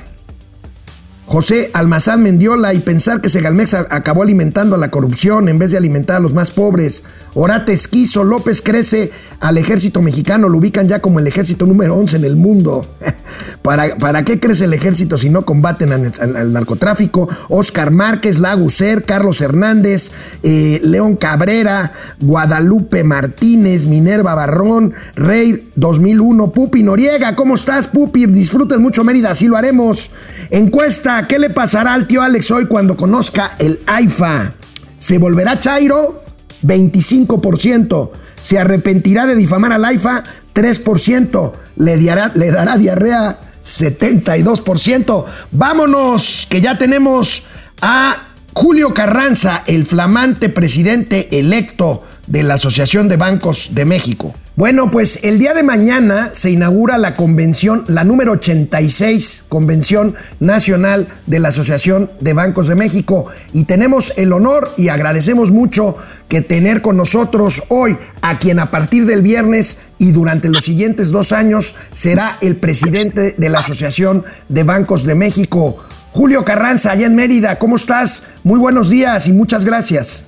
[1.25, 5.77] José Almazán Mendiola y pensar que Segalmex acabó alimentando a la corrupción en vez de
[5.77, 7.03] alimentar a los más pobres.
[7.33, 12.15] Orate Esquizo López crece al ejército mexicano, lo ubican ya como el ejército número 11
[12.15, 12.87] en el mundo.
[13.61, 17.27] ¿Para, ¿Para qué crece el ejército si no combaten al, narcotráfico?
[17.49, 20.11] Oscar Márquez, Laguser, Carlos Hernández,
[20.43, 27.35] eh, León Cabrera, Guadalupe Martínez, Minerva Barrón, Rey 2001, Pupi Noriega.
[27.35, 28.25] ¿Cómo estás, Pupi?
[28.27, 30.11] Disfruten mucho Mérida, así lo haremos.
[30.49, 34.53] Encuesta ¿qué le pasará al tío Alex hoy cuando conozca el AIFA?
[34.97, 36.28] ¿Se volverá Chairo?
[36.63, 38.11] 25%.
[38.41, 40.23] ¿Se arrepentirá de difamar al AIFA?
[40.53, 41.53] 3%.
[41.77, 43.39] ¿Le, le dará diarrea?
[43.63, 45.25] 72%.
[45.51, 47.43] Vámonos, que ya tenemos
[47.81, 54.33] a Julio Carranza, el flamante presidente electo de la Asociación de Bancos de México.
[54.59, 61.07] Bueno, pues el día de mañana se inaugura la convención, la número 86, Convención Nacional
[61.27, 63.27] de la Asociación de Bancos de México.
[63.53, 65.95] Y tenemos el honor y agradecemos mucho
[66.27, 71.11] que tener con nosotros hoy a quien a partir del viernes y durante los siguientes
[71.11, 75.77] dos años será el presidente de la Asociación de Bancos de México.
[76.11, 78.23] Julio Carranza, allá en Mérida, ¿cómo estás?
[78.43, 80.25] Muy buenos días y muchas gracias.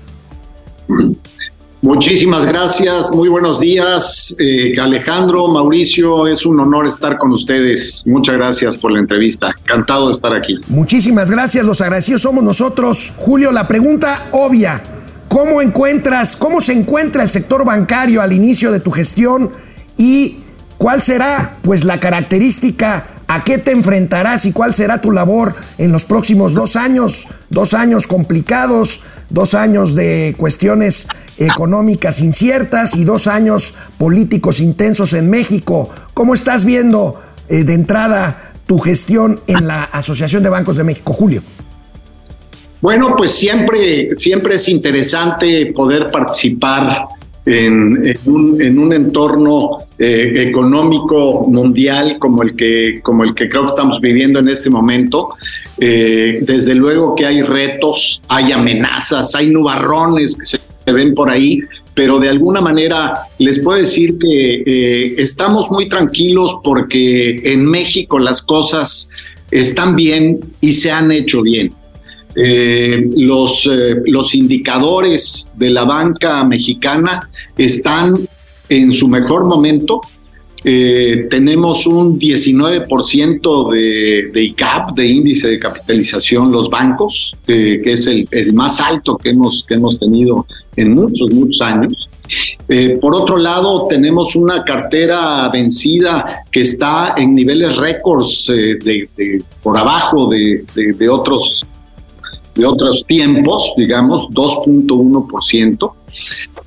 [1.81, 4.35] Muchísimas gracias, muy buenos días.
[4.37, 8.03] Eh, Alejandro, Mauricio, es un honor estar con ustedes.
[8.05, 9.51] Muchas gracias por la entrevista.
[9.63, 10.59] Encantado de estar aquí.
[10.67, 13.13] Muchísimas gracias, los agradecidos somos nosotros.
[13.17, 14.79] Julio, la pregunta obvia,
[15.27, 19.49] ¿cómo encuentras, cómo se encuentra el sector bancario al inicio de tu gestión
[19.97, 20.37] y
[20.77, 25.93] cuál será pues la característica ¿A qué te enfrentarás y cuál será tu labor en
[25.93, 27.27] los próximos dos años?
[27.49, 35.29] Dos años complicados, dos años de cuestiones económicas inciertas y dos años políticos intensos en
[35.29, 35.89] México.
[36.13, 41.13] ¿Cómo estás viendo eh, de entrada tu gestión en la Asociación de Bancos de México,
[41.13, 41.41] Julio?
[42.81, 47.07] Bueno, pues siempre, siempre es interesante poder participar
[47.45, 53.99] en, un, entorno eh, económico mundial como el, que, como el que creo que estamos
[54.01, 55.35] viviendo en este momento.
[55.79, 61.59] Eh, desde luego que hay retos, hay amenazas, hay nubarrones que se ven por ahí,
[61.93, 68.17] pero de alguna manera les puedo decir que eh, estamos muy tranquilos porque en México
[68.17, 69.07] las cosas
[69.51, 71.73] están bien y se han hecho bien.
[73.17, 73.69] los,
[74.05, 78.15] los indicadores de la banca mexicana están
[78.71, 80.01] en su mejor momento.
[80.63, 88.07] Eh, tenemos un 19% de, de ICAP, de índice de capitalización, los bancos, que es
[88.07, 92.09] el, más alto que hemos, que hemos tenido en muchos, muchos años.
[92.69, 99.77] Eh, por otro lado, tenemos una cartera vencida que está en niveles récords eh, por
[99.77, 101.65] abajo de, de, otros,
[102.55, 105.91] de otros tiempos, digamos, 2.1%.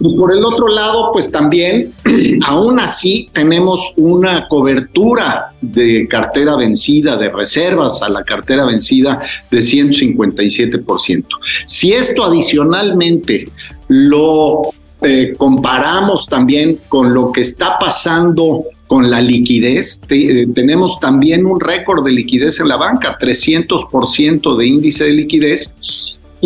[0.01, 1.93] Y por el otro lado, pues también,
[2.47, 9.59] aún así, tenemos una cobertura de cartera vencida, de reservas a la cartera vencida de
[9.59, 11.25] 157%.
[11.67, 13.49] Si esto adicionalmente
[13.89, 14.63] lo
[15.03, 21.61] eh, comparamos también con lo que está pasando con la liquidez, eh, tenemos también un
[21.61, 25.71] récord de liquidez en la banca, 300% de índice de liquidez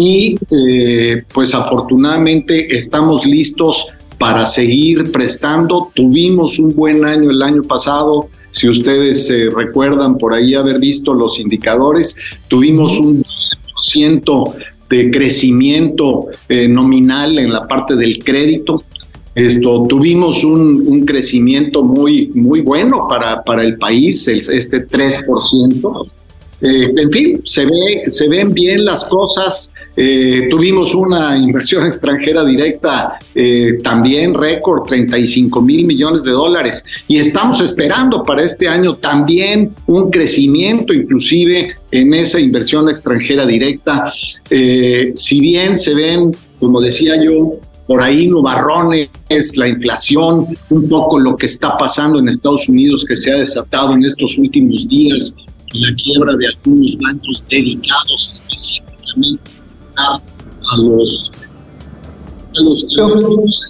[0.01, 5.91] y eh, pues afortunadamente estamos listos para seguir prestando.
[5.93, 11.13] Tuvimos un buen año el año pasado, si ustedes se recuerdan por ahí haber visto
[11.13, 13.25] los indicadores, tuvimos un
[13.95, 14.55] 12%
[14.89, 18.85] de crecimiento eh, nominal en la parte del crédito.
[19.35, 26.11] Esto, tuvimos un, un crecimiento muy, muy bueno para, para el país, el, este 3%.
[26.61, 29.73] Eh, en fin, se, ve, se ven bien las cosas.
[29.97, 36.85] Eh, tuvimos una inversión extranjera directa eh, también récord, 35 mil millones de dólares.
[37.07, 44.13] Y estamos esperando para este año también un crecimiento inclusive en esa inversión extranjera directa.
[44.51, 47.55] Si bien se ven, como decía yo,
[47.87, 49.09] por ahí nubarrones,
[49.57, 53.95] la inflación, un poco lo que está pasando en Estados Unidos que se ha desatado
[53.95, 55.35] en estos últimos días
[55.75, 59.51] la quiebra de algunos bancos dedicados específicamente
[59.97, 61.31] a los,
[62.57, 62.87] a los,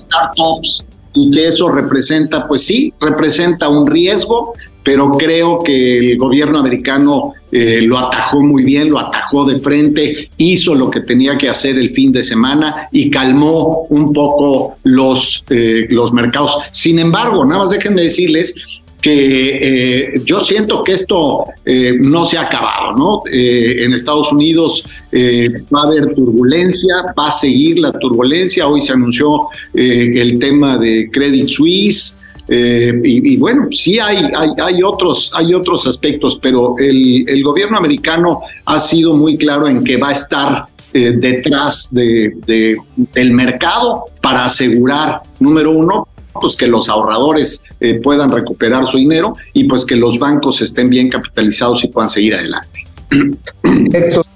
[0.00, 6.61] startups y que eso representa, pues sí, representa un riesgo, pero creo que el gobierno
[6.61, 11.48] americano eh, lo atajó muy bien, lo atajó de frente, hizo lo que tenía que
[11.48, 16.56] hacer el fin de semana y calmó un poco los, eh, los mercados.
[16.72, 18.54] Sin embargo, nada más déjenme decirles
[19.00, 23.22] que eh, yo siento que esto eh, no se ha acabado, ¿no?
[23.30, 28.66] Eh, en Estados Unidos eh, va a haber turbulencia, va a seguir la turbulencia.
[28.66, 32.18] Hoy se anunció eh, el tema de Credit Suisse.
[32.50, 38.80] Y, bueno, sí hay, hay, hay, otros, hay otros aspectos, pero el, gobierno americano ha
[38.80, 45.20] sido muy claro en que va a estar detrás de, de, del mercado para asegurar,
[45.40, 46.08] número uno,
[46.41, 50.88] pues que los ahorradores eh, puedan recuperar su dinero y pues que los bancos estén
[50.88, 52.85] bien capitalizados y puedan seguir adelante.
[53.93, 54.27] Héctor,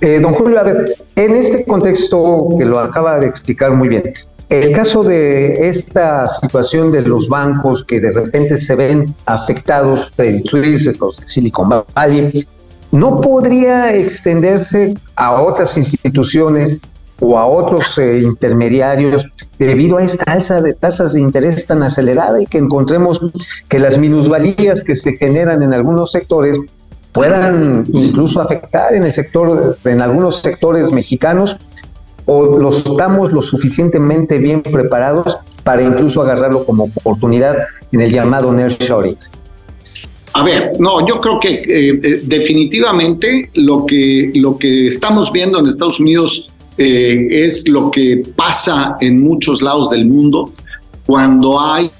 [0.00, 4.12] eh, don Julio, a ver, en este contexto que lo acaba de explicar muy bien,
[4.48, 10.46] el caso de esta situación de los bancos que de repente se ven afectados, Credit
[10.46, 10.92] Suisse,
[11.24, 12.46] Silicon Valley,
[12.92, 16.80] ¿no podría extenderse a otras instituciones
[17.20, 19.26] o a otros eh, intermediarios
[19.58, 23.20] debido a esta alza de tasas de interés tan acelerada y que encontremos
[23.68, 26.58] que las minusvalías que se generan en algunos sectores
[27.12, 31.56] puedan incluso afectar en el sector, en algunos sectores mexicanos,
[32.26, 37.56] o los estamos lo suficientemente bien preparados para incluso agarrarlo como oportunidad
[37.92, 39.16] en el llamado nearshoring.
[40.34, 45.58] A ver, no, yo creo que eh, eh, definitivamente lo que, lo que estamos viendo
[45.58, 50.52] en Estados Unidos eh, es lo que pasa en muchos lados del mundo.
[51.06, 51.90] Cuando hay,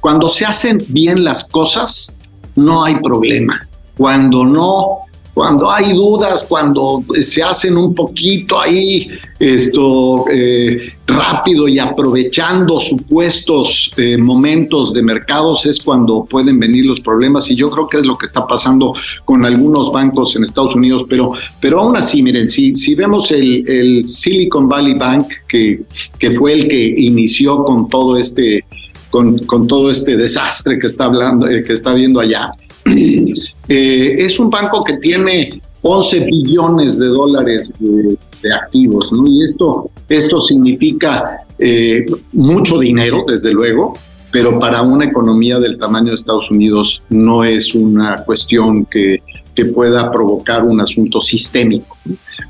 [0.00, 2.14] cuando se hacen bien las cosas,
[2.54, 3.66] no hay problema.
[3.96, 5.05] Cuando no,
[5.36, 9.06] cuando hay dudas, cuando se hacen un poquito ahí
[9.38, 17.02] esto eh, rápido y aprovechando supuestos eh, momentos de mercados es cuando pueden venir los
[17.02, 17.50] problemas.
[17.50, 18.94] Y yo creo que es lo que está pasando
[19.26, 24.06] con algunos bancos en Estados Unidos, pero, pero aún así, miren, si, si vemos el,
[24.06, 25.82] Silicon Valley Bank, que,
[26.18, 28.64] que fue el que inició con todo este,
[29.10, 32.50] con, con todo este desastre que está hablando, eh, que está viendo allá,
[33.68, 38.16] eh, es un banco que tiene 11 billones de dólares de,
[38.52, 39.26] activos, ¿no?
[39.26, 43.94] Y esto, esto significa eh, mucho dinero, desde luego,
[44.30, 49.20] pero para una economía del tamaño de Estados Unidos no es una cuestión que,
[49.56, 51.96] que pueda provocar un asunto sistémico.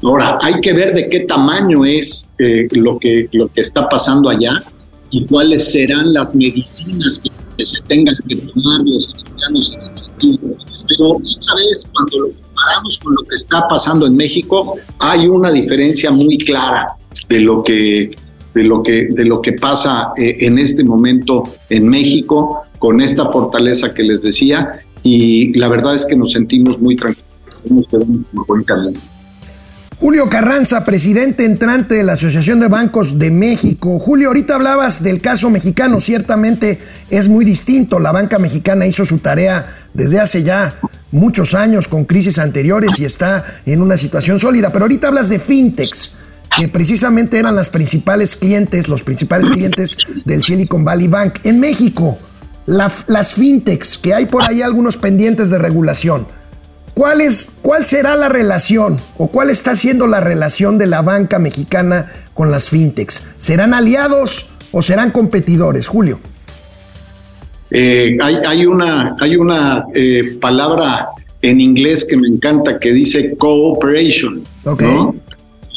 [0.03, 4.29] Ahora, hay que ver de qué tamaño es eh, lo, que, lo que está pasando
[4.29, 4.63] allá
[5.17, 10.57] y cuáles serán las medicinas que, se tengan que tomar los americanos en ese sentido.
[10.89, 16.11] Pero otra vez, cuando comparamos con lo que está pasando en México, hay una diferencia
[16.11, 16.89] muy clara
[17.31, 18.11] de lo que
[18.55, 23.31] de lo que de lo que pasa eh, en este momento en México con esta
[23.31, 27.27] fortaleza que les decía y la verdad es que nos sentimos muy tranquilos,
[27.71, 29.01] nos quedamos por buen camino.
[29.99, 33.99] Julio Carranza, presidente entrante de la Asociación de Bancos de México.
[33.99, 36.79] Julio, ahorita hablabas del caso mexicano, ciertamente
[37.09, 37.99] es muy distinto.
[37.99, 40.75] La banca mexicana hizo su tarea desde hace ya
[41.13, 45.39] muchos años con crisis anteriores y está en una situación sólida, pero ahorita hablas de
[45.39, 46.13] fintechs
[46.55, 51.39] que precisamente eran las principales clientes, los principales clientes del Silicon Valley Bank.
[51.45, 52.19] En México,
[52.67, 56.27] las fintechs, que hay por ahí algunos pendientes de regulación,
[56.97, 61.39] ¿Cuál, es, ¿Cuál será la relación o cuál está siendo la relación de la banca
[61.39, 63.35] mexicana con las fintechs?
[63.37, 66.19] ¿Serán aliados o serán competidores, Julio?
[67.71, 71.09] Eh, hay, hay, una, hay una eh, palabra
[71.43, 74.75] en inglés que me encanta que dice cooperation, ¿no?
[74.79, 74.87] que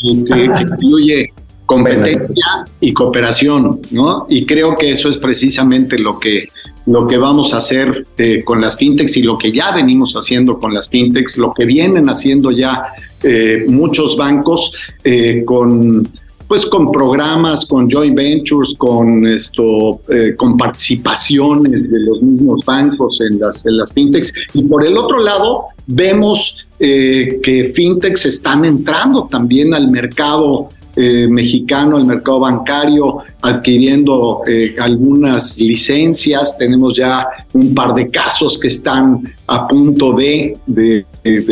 [0.04, 1.34] incluye
[1.66, 2.46] competencia
[2.80, 4.26] y cooperación, ¿no?
[4.30, 6.48] Y creo que eso es precisamente lo que
[6.90, 10.60] lo que vamos a hacer eh, con las fintechs y lo que ya venimos haciendo
[10.60, 14.72] con las fintechs, lo que vienen haciendo ya eh, muchos bancos
[15.04, 16.08] eh, con
[16.48, 20.02] pues con programas, con joint ventures, con esto,
[20.36, 24.34] con participaciones de los mismos bancos en las, en las fintechs.
[24.56, 30.70] Y por el otro lado, vemos que fintechs están entrando también al mercado
[31.02, 36.58] eh, mexicano, el mercado bancario, adquiriendo eh, algunas licencias.
[36.58, 41.06] Tenemos ya un par de casos que están a punto de, de,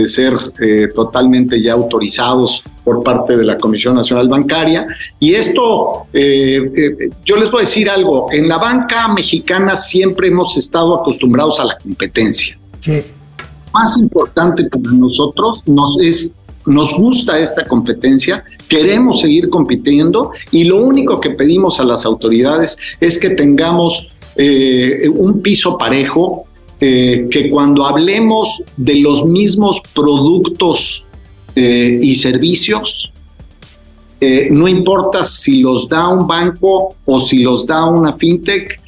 [0.10, 4.86] ser eh, totalmente ya autorizados por parte de la Comisión Nacional Bancaria.
[5.18, 10.94] Y esto, yo les voy a decir algo, en la banca mexicana siempre hemos estado
[11.00, 12.58] acostumbrados a la competencia.
[12.82, 13.02] Sí.
[13.74, 16.34] Más importante para nosotros nos es
[16.68, 22.78] nos gusta esta competencia, queremos seguir compitiendo y lo único que pedimos a las autoridades
[23.00, 26.44] es que tengamos eh, un piso parejo,
[26.80, 31.06] eh, que cuando hablemos de los mismos productos
[31.56, 33.12] eh, y servicios,
[34.50, 38.82] no importa si los da un banco o si los da una fintech,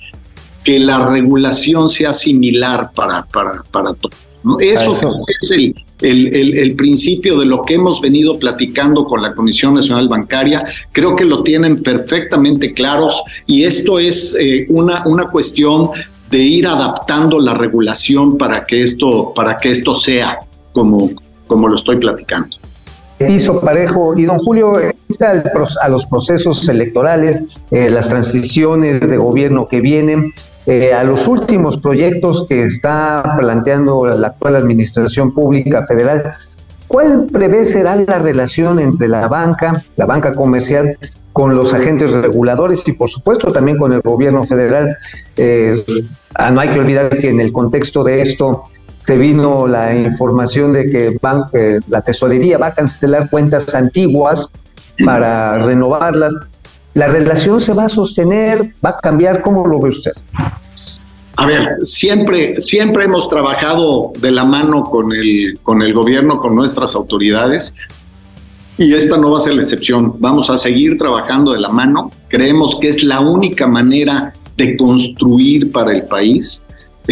[0.63, 4.28] que la regulación sea similar para, para, para todos.
[4.59, 4.97] Eso,
[5.41, 10.65] es el, el, principio de lo que hemos venido platicando con la Comisión Nacional Bancaria.
[10.93, 15.89] Creo que lo tienen perfectamente claros y esto es eh, una, una cuestión
[16.31, 20.39] de ir adaptando la regulación para que esto, para que esto sea
[20.71, 21.11] como,
[21.47, 22.55] como lo estoy platicando.
[23.17, 24.17] Piso parejo.
[24.17, 24.77] Y don Julio,
[25.81, 30.33] a los procesos electorales, eh, las transiciones de gobierno que vienen,
[30.69, 36.35] eh, a los últimos proyectos que está planteando la actual Administración Pública Federal,
[36.87, 40.95] ¿cuál prevé será la relación entre la banca, la banca comercial,
[41.33, 44.95] con los agentes reguladores y por supuesto también con el gobierno federal?
[45.37, 45.83] Eh,
[46.35, 48.65] ah, no hay que olvidar que en el contexto de esto
[49.03, 51.19] se vino la información de que
[51.53, 54.47] eh, la tesorería va a cancelar cuentas antiguas
[55.03, 56.31] para renovarlas.
[56.93, 58.73] ¿La relación se va a sostener?
[58.83, 59.41] ¿Va a cambiar?
[59.41, 60.11] ¿Cómo lo ve usted?
[61.35, 66.53] A ver, siempre, siempre hemos trabajado de la mano con el, con el gobierno, con
[66.55, 67.73] nuestras autoridades,
[68.77, 70.13] y esta no va a ser la excepción.
[70.19, 72.11] Vamos a seguir trabajando de la mano.
[72.27, 76.61] Creemos que es la única manera de construir para el país,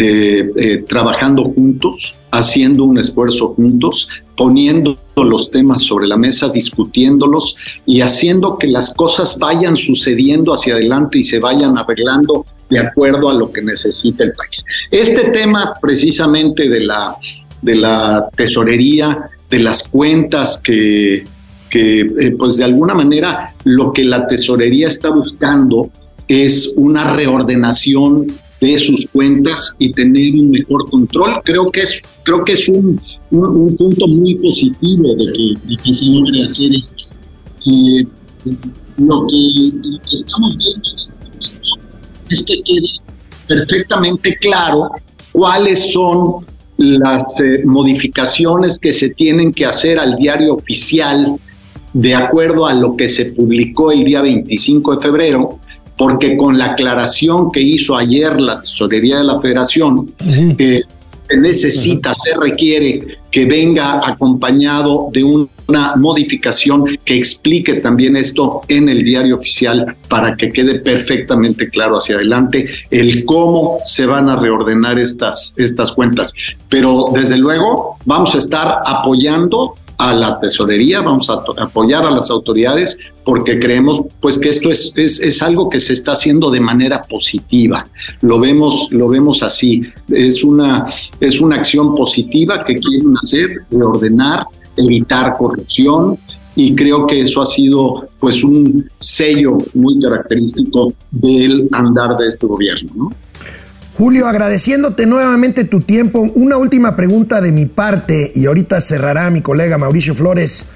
[0.00, 7.56] eh, eh, trabajando juntos, haciendo un esfuerzo juntos, poniendo los temas sobre la mesa, discutiéndolos
[7.84, 13.28] y haciendo que las cosas vayan sucediendo hacia adelante y se vayan arreglando de acuerdo
[13.28, 14.64] a lo que necesita el país.
[14.92, 17.16] Este tema precisamente de la,
[17.62, 21.24] de la tesorería, de las cuentas que,
[21.72, 25.90] eh, pues de alguna manera lo que la tesorería está buscando
[26.28, 28.28] es una reordenación
[28.60, 31.40] de sus cuentas y tener un mejor control.
[31.44, 33.00] Creo que es, creo que es un,
[33.30, 37.14] un, punto muy positivo de que, de que se logre hacer esto.
[38.96, 39.70] Lo que,
[40.12, 40.90] estamos viendo
[42.30, 42.88] es que quede
[43.46, 44.90] perfectamente claro
[45.32, 46.44] cuáles son
[46.76, 51.38] las eh, modificaciones que se tienen que hacer al diario oficial
[51.92, 55.58] de acuerdo a lo que se publicó el día 25 de febrero,
[55.98, 60.08] porque con la aclaración que hizo ayer la Tesorería de la Federación,
[60.58, 60.82] eh,
[61.28, 68.88] se necesita, se requiere que venga acompañado de una modificación que explique también esto en
[68.88, 74.36] el diario oficial para que quede perfectamente claro hacia adelante el cómo se van a
[74.36, 76.32] reordenar estas, estas cuentas.
[76.70, 82.30] Pero desde luego vamos a estar apoyando a la tesorería, vamos a apoyar a las
[82.30, 86.60] autoridades porque creemos pues que esto es, es, es, algo que se está haciendo de
[86.60, 87.86] manera positiva.
[88.22, 89.82] Lo vemos, lo vemos así.
[90.08, 90.86] Es una,
[91.20, 94.46] es una acción positiva que quieren hacer, reordenar,
[94.76, 96.16] evitar corrupción,
[96.58, 102.46] y creo que eso ha sido pues un sello muy característico del andar de este
[102.46, 102.90] gobierno.
[102.96, 103.12] ¿no?
[103.98, 109.40] Julio, agradeciéndote nuevamente tu tiempo, una última pregunta de mi parte y ahorita cerrará mi
[109.40, 110.68] colega Mauricio Flores.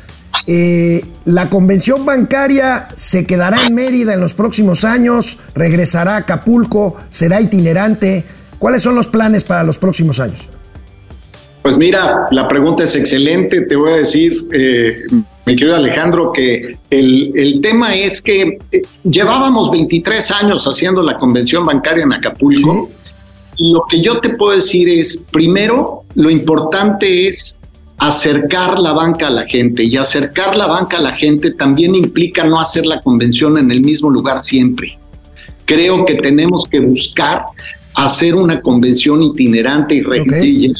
[0.48, 5.38] Eh, ¿La convención bancaria se quedará en Mérida en los próximos años?
[5.54, 6.96] ¿Regresará a Acapulco?
[7.10, 8.24] ¿Será itinerante?
[8.58, 10.50] ¿Cuáles son los planes para los próximos años?
[11.62, 13.60] Pues mira, la pregunta es excelente.
[13.60, 14.96] Te voy a decir, eh,
[15.46, 21.16] mi querido Alejandro, que el, el tema es que eh, llevábamos 23 años haciendo la
[21.16, 22.90] convención bancaria en Acapulco.
[22.90, 23.01] ¿Sí?
[23.70, 27.56] Lo que yo te puedo decir es, primero, lo importante es
[27.98, 32.44] acercar la banca a la gente y acercar la banca a la gente también implica
[32.44, 34.98] no hacer la convención en el mismo lugar siempre.
[35.64, 37.44] Creo que tenemos que buscar
[37.94, 40.72] hacer una convención itinerante y, okay.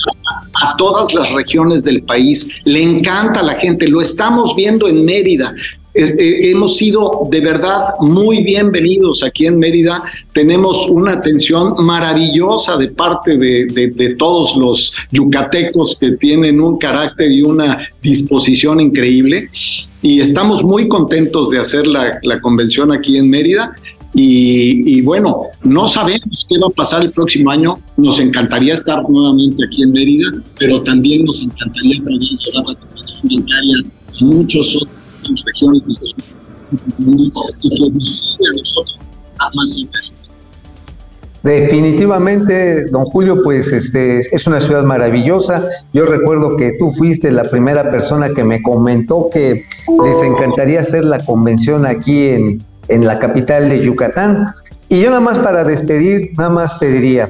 [0.61, 2.49] a, a todas las regiones del país.
[2.65, 5.55] Le encanta a la gente, lo estamos viendo en Mérida.
[5.95, 10.03] Eh, hemos sido de verdad muy bienvenidos aquí en Mérida.
[10.33, 16.79] Tenemos una atención maravillosa de parte de, de, de, todos los yucatecos que tienen un
[16.79, 19.51] carácter y una disposición increíble.
[20.01, 23.75] Y estamos muy contentos de hacer la, la convención aquí en Mérida.
[24.15, 27.79] Y, y, bueno, no sabemos qué va a pasar el próximo año.
[27.99, 30.29] Nos encantaría estar nuevamente aquí en Mérida,
[30.59, 33.77] pero también nos encantaría poder llevar la convención bancaria
[34.21, 35.35] a muchos otros y
[41.43, 45.69] Definitivamente, don Julio, pues este es una ciudad maravillosa.
[45.93, 49.65] Yo recuerdo que tú fuiste la primera persona que me comentó que
[50.05, 54.47] les encantaría hacer la convención aquí en, en la capital de Yucatán.
[54.89, 57.29] Y yo nada más para despedir, nada más te diría,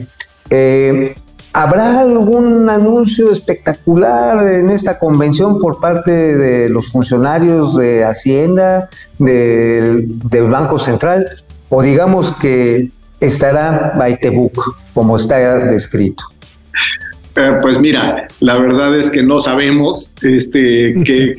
[0.51, 1.15] eh,
[1.55, 8.89] ¿Habrá algún anuncio espectacular en esta convención por parte de los funcionarios de Hacienda,
[9.19, 11.27] del, del Banco Central?
[11.69, 12.91] O digamos que
[13.21, 16.25] estará by the book, como está descrito.
[17.37, 21.35] Eh, pues mira, la verdad es que no sabemos este, que,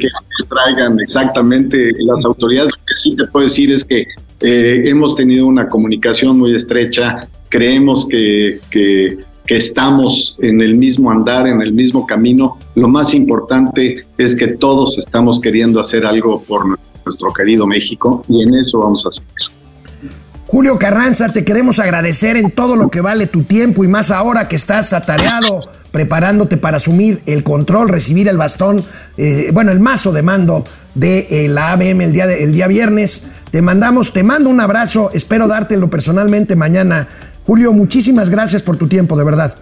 [0.50, 2.72] traigan exactamente las autoridades.
[2.78, 4.06] Lo que sí te puedo decir es que
[4.42, 7.28] eh, hemos tenido una comunicación muy estrecha.
[7.50, 12.58] Creemos que, que que estamos en el mismo andar, en el mismo camino.
[12.76, 16.66] Lo más importante es que todos estamos queriendo hacer algo por
[17.06, 19.24] nuestro querido México y en eso vamos a hacer.
[20.48, 24.48] Julio Carranza, te queremos agradecer en todo lo que vale tu tiempo y más ahora
[24.48, 28.84] que estás atareado preparándote para asumir el control, recibir el bastón,
[29.18, 30.66] eh, bueno, el mazo de mando
[30.96, 33.28] de eh, la ABM el día, de, el día viernes.
[33.52, 37.08] Te mandamos, te mando un abrazo, espero dártelo personalmente mañana
[37.46, 39.56] Julio, muchísimas gracias por tu tiempo, de verdad.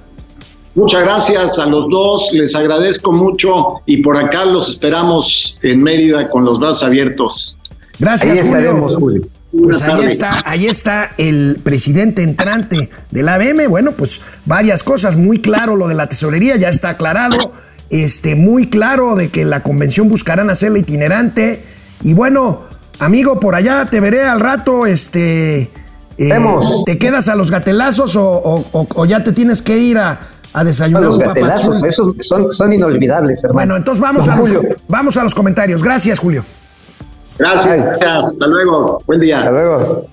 [0.73, 6.29] Muchas gracias a los dos, les agradezco mucho y por acá los esperamos en Mérida
[6.29, 7.57] con los brazos abiertos.
[7.99, 8.87] Gracias, ahí Julio.
[8.87, 9.21] Julio.
[9.51, 13.67] Pues ahí está, ahí está el presidente entrante de la ABM.
[13.67, 17.51] Bueno, pues varias cosas, muy claro lo de la tesorería, ya está aclarado,
[17.89, 21.63] este, muy claro de que la convención buscarán hacerla itinerante.
[22.01, 22.61] Y bueno,
[22.99, 25.69] amigo, por allá te veré al rato, este,
[26.17, 26.31] eh,
[26.85, 30.19] ¿Te quedas a los gatelazos o, o, o, ya te tienes que ir a,
[30.53, 31.03] a desayunar?
[31.03, 33.53] A los gatelazos, esos son, son, inolvidables, hermano.
[33.53, 34.53] Bueno, entonces vamos a, los,
[34.87, 35.83] vamos a los comentarios.
[35.83, 36.45] Gracias, Julio.
[37.37, 39.01] Gracias, hasta luego.
[39.07, 39.39] Buen día.
[39.39, 40.07] Hasta luego.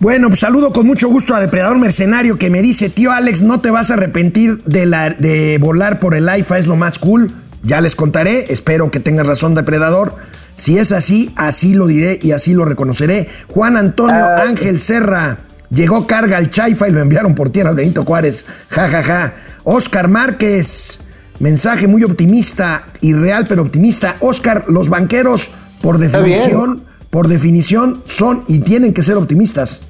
[0.00, 3.60] Bueno, pues saludo con mucho gusto a Depredador Mercenario que me dice, tío Alex, no
[3.60, 7.32] te vas a arrepentir de, la, de volar por el AIFA, es lo más cool.
[7.64, 10.14] Ya les contaré, espero que tengas razón, Depredador.
[10.58, 13.28] Si es así, así lo diré y así lo reconoceré.
[13.46, 15.38] Juan Antonio ah, Ángel Serra.
[15.70, 18.44] Llegó carga al Chaifa y lo enviaron por tierra al Benito Juárez.
[18.68, 19.34] Ja, ja, ja.
[19.62, 20.98] Oscar Márquez.
[21.38, 24.16] Mensaje muy optimista y real, pero optimista.
[24.18, 29.82] Oscar, los banqueros, por definición, por definición, son y tienen que ser optimistas.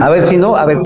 [0.00, 0.78] A ver si no, a ver,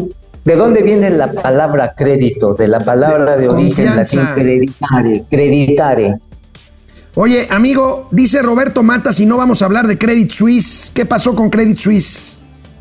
[0.44, 2.54] ¿de dónde viene la palabra crédito?
[2.54, 6.18] De la palabra de, de origen latín creditare, creditare.
[7.16, 10.90] Oye, amigo, dice Roberto Mata si no vamos a hablar de Credit Suisse.
[10.92, 12.38] ¿Qué pasó con Credit Suisse?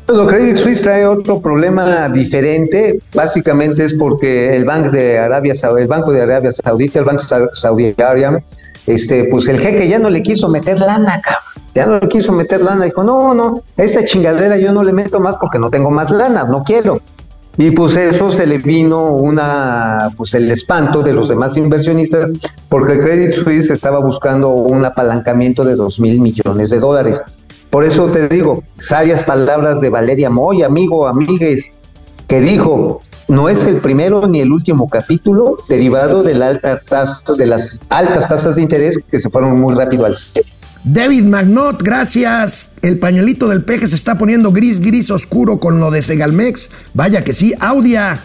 [0.08, 2.98] Bueno, Credit Suisse trae otro problema diferente.
[3.14, 7.22] Básicamente es porque el Banco de Arabia, el Banco de Arabia Saudita, el Banco
[7.54, 8.42] Saudi Arabia,
[8.88, 11.42] este, pues el jeque ya no le quiso meter lana, cabrón.
[11.72, 12.86] Ya no le quiso meter lana.
[12.86, 16.42] Dijo, no, no, esta chingadera yo no le meto más porque no tengo más lana,
[16.42, 17.00] no quiero.
[17.56, 22.30] Y pues eso se le vino una, pues el espanto de los demás inversionistas,
[22.68, 27.20] porque Credit Suisse estaba buscando un apalancamiento de dos mil millones de dólares.
[27.70, 31.72] Por eso te digo, sabias palabras de Valeria Moy, amigo, amigues,
[32.26, 37.34] que dijo, no es el primero ni el último capítulo derivado de, la alta tasa,
[37.34, 40.16] de las altas tasas de interés que se fueron muy rápido al.
[40.84, 42.72] David Magnot, gracias.
[42.82, 46.70] El pañuelito del peje se está poniendo gris, gris oscuro con lo de Segalmex.
[46.92, 47.54] Vaya que sí.
[47.58, 48.20] Audia,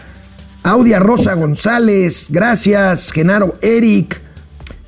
[0.62, 3.12] Audia Rosa González, gracias.
[3.12, 4.20] Genaro Eric,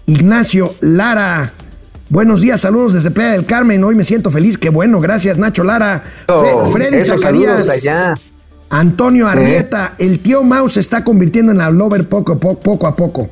[0.07, 1.55] Ignacio Lara,
[2.13, 3.83] Buenos días, saludos desde Playa del Carmen.
[3.83, 4.59] Hoy me siento feliz.
[4.59, 6.05] Qué bueno, gracias Nacho Lara.
[6.71, 7.67] Freddy Zacarías.
[8.69, 9.95] Antonio Arrieta.
[9.99, 13.31] El tío Mouse se está convirtiendo en Amlover poco, poco, poco a poco.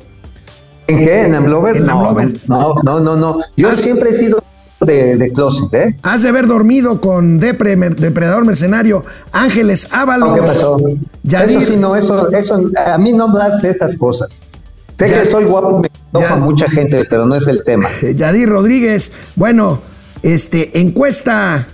[0.87, 1.21] ¿En qué?
[1.21, 1.77] ¿En Amlover?
[1.77, 2.13] En no,
[2.47, 3.39] No, no, no, no.
[3.55, 4.43] Yo siempre he sido
[4.81, 5.97] de, de, closet, ¿eh?
[6.03, 10.35] Has de haber dormido con Depredador Mercenario, Ángeles Ábalos.
[10.35, 10.77] ¿Qué pasó?
[11.23, 14.41] Eso sí, no, eso, eso, a mí no hace esas cosas.
[14.97, 17.89] Sé que estoy guapo, me toca mucha gente, pero no es el tema.
[18.15, 19.79] Yadir Rodríguez, bueno,
[20.21, 21.67] este, encuesta.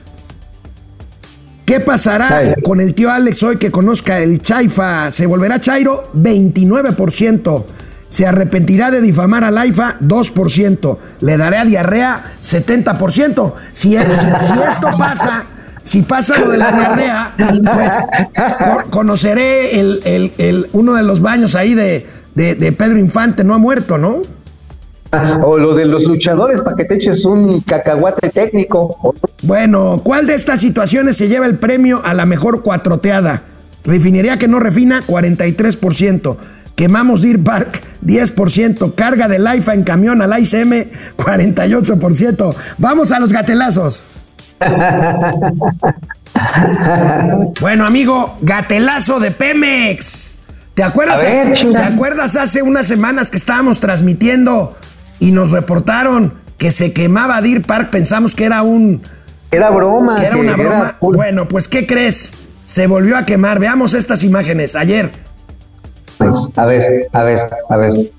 [1.65, 5.11] ¿Qué pasará con el tío Alex hoy que conozca el Chaifa?
[5.11, 6.09] ¿Se volverá Chairo?
[6.15, 7.65] 29%.
[8.07, 9.97] ¿Se arrepentirá de difamar al AIFA?
[9.99, 10.97] 2%.
[11.21, 12.33] ¿Le daré a diarrea?
[12.41, 13.53] 70%.
[13.73, 15.45] Si, si, esto pasa,
[15.83, 17.35] si pasa lo de la diarrea,
[17.73, 17.93] pues
[18.89, 22.05] conoceré el, uno de los baños ahí de,
[22.35, 24.21] de, Pedro Infante no ha muerto, ¿no?
[25.41, 29.15] O lo de los luchadores para que te eches un cacahuate técnico.
[29.41, 33.43] Bueno, ¿cuál de estas situaciones se lleva el premio a la mejor cuatroteada?
[33.83, 36.37] Refinería que no refina, 43%.
[36.77, 38.93] Quemamos Deer Park, 10%.
[38.93, 40.85] Carga de Laifa en camión al ICM,
[41.17, 42.55] 48%.
[42.77, 44.05] Vamos a los gatelazos.
[47.59, 50.37] bueno, amigo, gatelazo de Pemex.
[50.75, 54.77] ¿Te acuerdas, ¿Te acuerdas hace unas semanas que estábamos transmitiendo
[55.17, 57.89] y nos reportaron que se quemaba Deer Park?
[57.89, 59.01] Pensamos que era un.
[59.49, 60.23] Era broma.
[60.23, 60.95] era una broma.
[61.01, 62.33] Bueno, pues, ¿qué crees?
[62.65, 63.59] Se volvió a quemar.
[63.59, 64.75] Veamos estas imágenes.
[64.75, 65.25] Ayer.
[66.17, 68.11] Pues, a ver, a ver, a ver.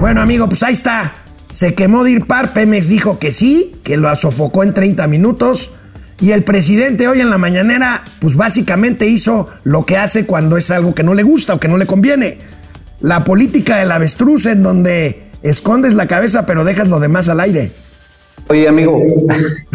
[0.00, 1.12] Bueno, amigo, pues ahí está.
[1.50, 5.72] Se quemó Dirpar, Pemex dijo que sí, que lo sofocó en 30 minutos.
[6.20, 10.70] Y el presidente hoy en la mañanera, pues básicamente hizo lo que hace cuando es
[10.70, 12.38] algo que no le gusta o que no le conviene.
[13.00, 17.72] La política del avestruz en donde escondes la cabeza pero dejas lo demás al aire.
[18.48, 19.00] Oye, amigo.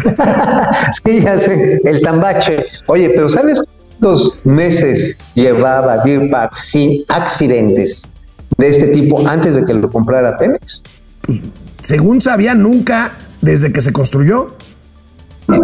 [1.04, 2.64] sí, ya sé, el tambache.
[2.86, 3.60] Oye, pero ¿sabes
[3.98, 8.08] cuántos meses llevaba Deer Park sin accidentes?
[8.56, 10.82] de este tipo antes de que lo comprara Pemex?
[11.22, 11.40] Pues,
[11.80, 14.56] según sabía, nunca desde que se construyó.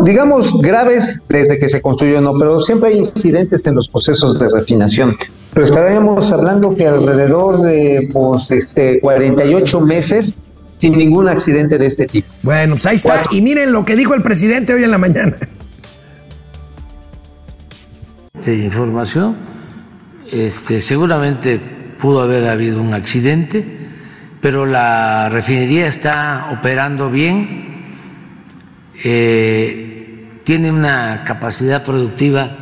[0.04, 4.48] Digamos graves desde que se construyó, no, pero siempre hay incidentes en los procesos de
[4.50, 5.16] refinación.
[5.52, 10.34] Pero estaríamos hablando que alrededor de pues, este, 48 meses
[10.72, 12.28] sin ningún accidente de este tipo.
[12.42, 13.24] Bueno, pues ahí está.
[13.30, 15.36] Y miren lo que dijo el presidente hoy en la mañana.
[18.32, 19.36] Esta información,
[20.30, 21.60] este, seguramente
[22.00, 23.62] pudo haber habido un accidente,
[24.40, 27.69] pero la refinería está operando bien,
[29.02, 32.56] eh, tiene una capacidad productiva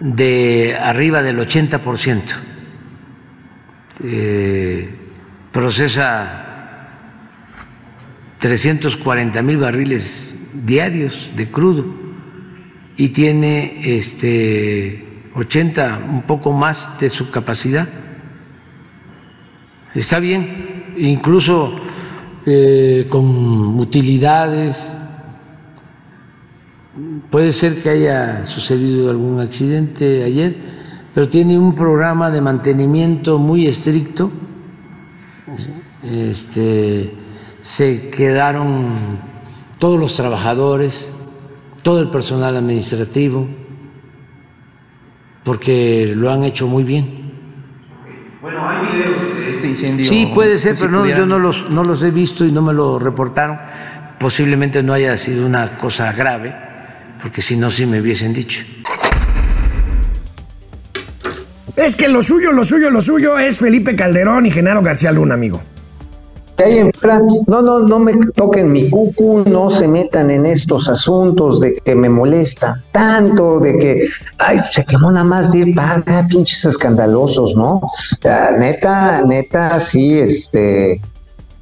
[0.00, 2.22] de arriba del 80%,
[4.02, 4.88] eh,
[5.52, 6.46] procesa
[8.38, 11.84] 340 mil barriles diarios de crudo
[12.96, 15.04] y tiene este
[15.34, 17.88] 80, un poco más de su capacidad
[19.94, 21.76] está bien, incluso
[22.46, 24.96] eh, con utilidades.
[27.30, 30.56] Puede ser que haya sucedido algún accidente ayer,
[31.14, 34.30] pero tiene un programa de mantenimiento muy estricto.
[36.02, 37.14] Este,
[37.60, 39.18] se quedaron
[39.78, 41.14] todos los trabajadores,
[41.82, 43.46] todo el personal administrativo,
[45.44, 47.32] porque lo han hecho muy bien.
[48.42, 50.06] Bueno, hay videos de este incendio.
[50.06, 52.72] Sí, puede ser, pero no, yo no los, no los he visto y no me
[52.72, 53.58] lo reportaron.
[54.18, 56.69] Posiblemente no haya sido una cosa grave,
[57.22, 58.60] porque si no, sí me hubiesen dicho.
[61.76, 65.34] Es que lo suyo, lo suyo, lo suyo es Felipe Calderón y Genaro García Luna,
[65.34, 65.60] amigo.
[67.46, 71.94] No, no, no me toquen mi cucu, no se metan en estos asuntos de que
[71.94, 74.08] me molesta tanto, de que,
[74.38, 77.74] ay, se quemó nada más de ir para pinches escandalosos, ¿no?
[77.74, 81.00] O sea, neta, neta, sí, este,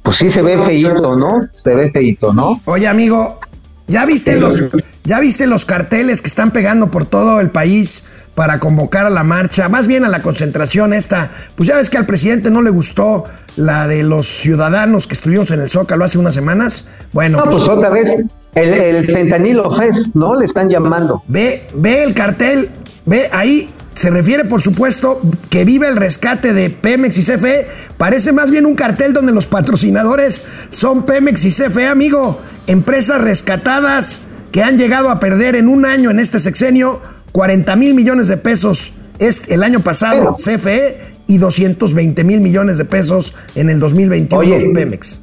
[0.03, 1.47] pues sí se ve feíto, ¿no?
[1.55, 2.59] Se ve feíto, ¿no?
[2.65, 3.39] Oye, amigo,
[3.87, 4.63] ¿ya viste los,
[5.09, 8.03] ya viste los carteles que están pegando por todo el país
[8.35, 11.31] para convocar a la marcha, más bien a la concentración esta?
[11.55, 13.23] Pues ya ves que al presidente no le gustó
[13.55, 16.89] la de los ciudadanos que estuvimos en el Zócalo hace unas semanas.
[17.11, 20.35] Bueno, No, pues, pues otra vez, el, el fentanilo fest, ¿no?
[20.35, 21.23] Le están llamando.
[21.27, 22.69] ve, ve el cartel,
[23.07, 23.73] ve ahí.
[23.95, 27.67] Se refiere, por supuesto, que vive el rescate de Pemex y CFE.
[27.97, 32.39] Parece más bien un cartel donde los patrocinadores son Pemex y CFE, amigo.
[32.67, 34.21] Empresas rescatadas
[34.51, 38.37] que han llegado a perder en un año en este sexenio 40 mil millones de
[38.37, 40.97] pesos es el año pasado CFE
[41.27, 44.71] y 220 mil millones de pesos en el 2021 Oye.
[44.73, 45.21] Pemex.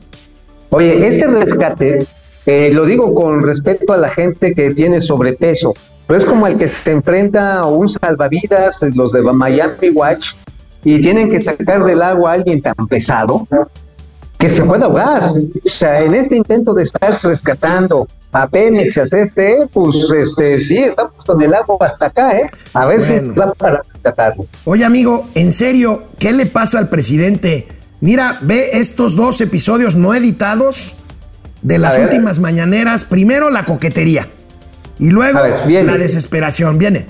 [0.70, 2.06] Oye, este rescate,
[2.44, 5.74] eh, lo digo con respeto a la gente que tiene sobrepeso,
[6.06, 10.32] pero es como el que se enfrenta a un salvavidas, los de Miami Watch,
[10.84, 13.48] y tienen que sacar del agua a alguien tan pesado
[14.38, 15.32] que se puede ahogar.
[15.64, 18.06] O sea, en este intento de estarse rescatando
[18.42, 22.46] a Pemex y a CFE, pues este, sí, estamos con el agua hasta acá, ¿eh?
[22.74, 23.32] A ver Bueno.
[23.34, 24.46] si da para rescatarlo.
[24.64, 27.66] Oye, amigo, en serio, ¿qué le pasa al presidente?
[28.00, 30.96] Mira, ve estos dos episodios no editados
[31.62, 33.04] de las últimas mañaneras.
[33.04, 34.28] Primero la coquetería
[34.98, 35.84] y luego A ver, viene.
[35.90, 36.76] la desesperación.
[36.78, 37.06] Viene.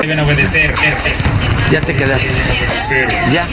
[0.00, 1.25] Deben obedecer, gente.
[1.70, 2.28] Ya te quedaste.
[3.32, 3.44] Ya.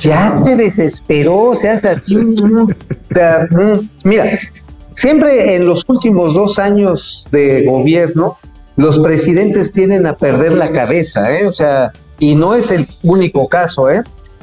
[0.00, 2.16] ya te desesperó, así.
[2.16, 2.66] o
[3.10, 4.38] sea, mm, Mira,
[4.94, 8.36] siempre en los últimos dos años de gobierno,
[8.76, 11.46] los presidentes tienden a perder la cabeza, ¿eh?
[11.46, 14.02] O sea, y no es el único caso, ¿eh?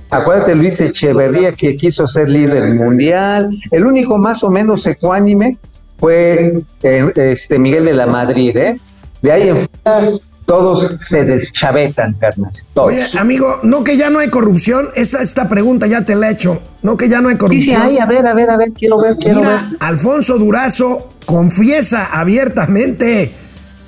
[0.09, 5.57] Acuérdate Luis Echeverría que quiso ser líder mundial, el único más o menos ecuánime
[5.99, 8.79] fue eh, este Miguel de la Madrid, ¿eh?
[9.21, 10.19] De ahí en fuera
[10.49, 12.51] todos se deschavetan, carnal.
[12.73, 12.87] Todos.
[12.91, 14.87] Oye, amigo, no que ya no hay corrupción.
[14.95, 16.59] Esa esta pregunta ya te la he hecho.
[16.81, 17.81] No que ya no hay Dice, corrupción.
[17.83, 19.59] ay, a ver, a ver, a ver, quiero ver, quiero ver.
[19.69, 23.31] Mira, Alfonso Durazo confiesa abiertamente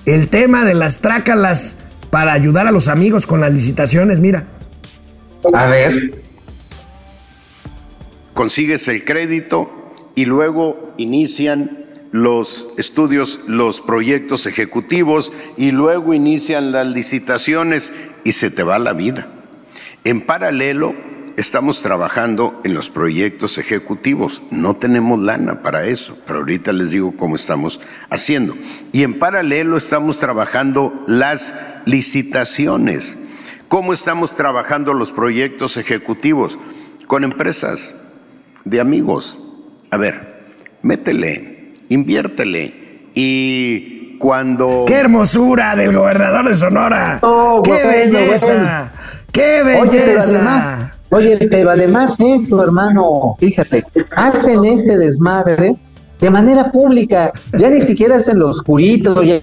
[0.06, 1.80] el tema de las trácalas
[2.12, 4.20] para ayudar a los amigos con las licitaciones.
[4.20, 4.46] Mira.
[5.56, 6.22] A ver.
[8.36, 9.68] consigues el crédito
[10.14, 17.92] y luego inician los estudios, los proyectos ejecutivos y luego inician las licitaciones
[18.24, 19.28] y se te va la vida.
[20.04, 20.94] En paralelo,
[21.38, 24.44] estamos trabajando en los proyectos ejecutivos.
[24.52, 28.56] No tenemos lana para eso, pero ahorita les digo cómo estamos haciendo.
[28.92, 31.54] Y en paralelo estamos trabajando las
[31.86, 33.18] licitaciones.
[33.68, 36.58] ¿Cómo estamos trabajando los proyectos ejecutivos?
[37.08, 37.96] Con empresas
[38.66, 39.40] de amigos.
[39.92, 40.44] A ver,
[40.82, 41.61] métele,
[41.94, 44.86] inviértele y cuando...
[44.88, 47.20] ¡Qué hermosura del gobernador de Sonora!
[47.22, 48.46] Oh, ¡Qué bueno, belleza!
[48.54, 48.90] bueno.
[49.32, 50.36] ¡Qué Oye, pero belleza!
[50.36, 53.84] además, oye, pero además eso, hermano, fíjate,
[54.16, 55.76] hacen este desmadre
[56.20, 59.42] de manera pública, ya ni siquiera hacen los oscurito, ya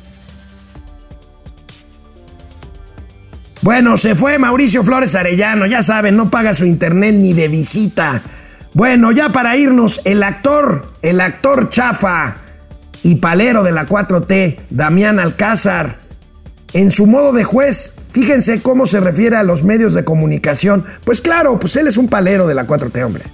[3.60, 8.22] Bueno, se fue Mauricio Flores Arellano, ya saben, no paga su internet ni de visita.
[8.74, 12.36] Bueno, ya para irnos, el actor, el actor chafa
[13.02, 16.00] y palero de la 4T, Damián Alcázar,
[16.74, 20.84] en su modo de juez, fíjense cómo se refiere a los medios de comunicación.
[21.04, 23.24] Pues claro, pues él es un palero de la 4T, hombre.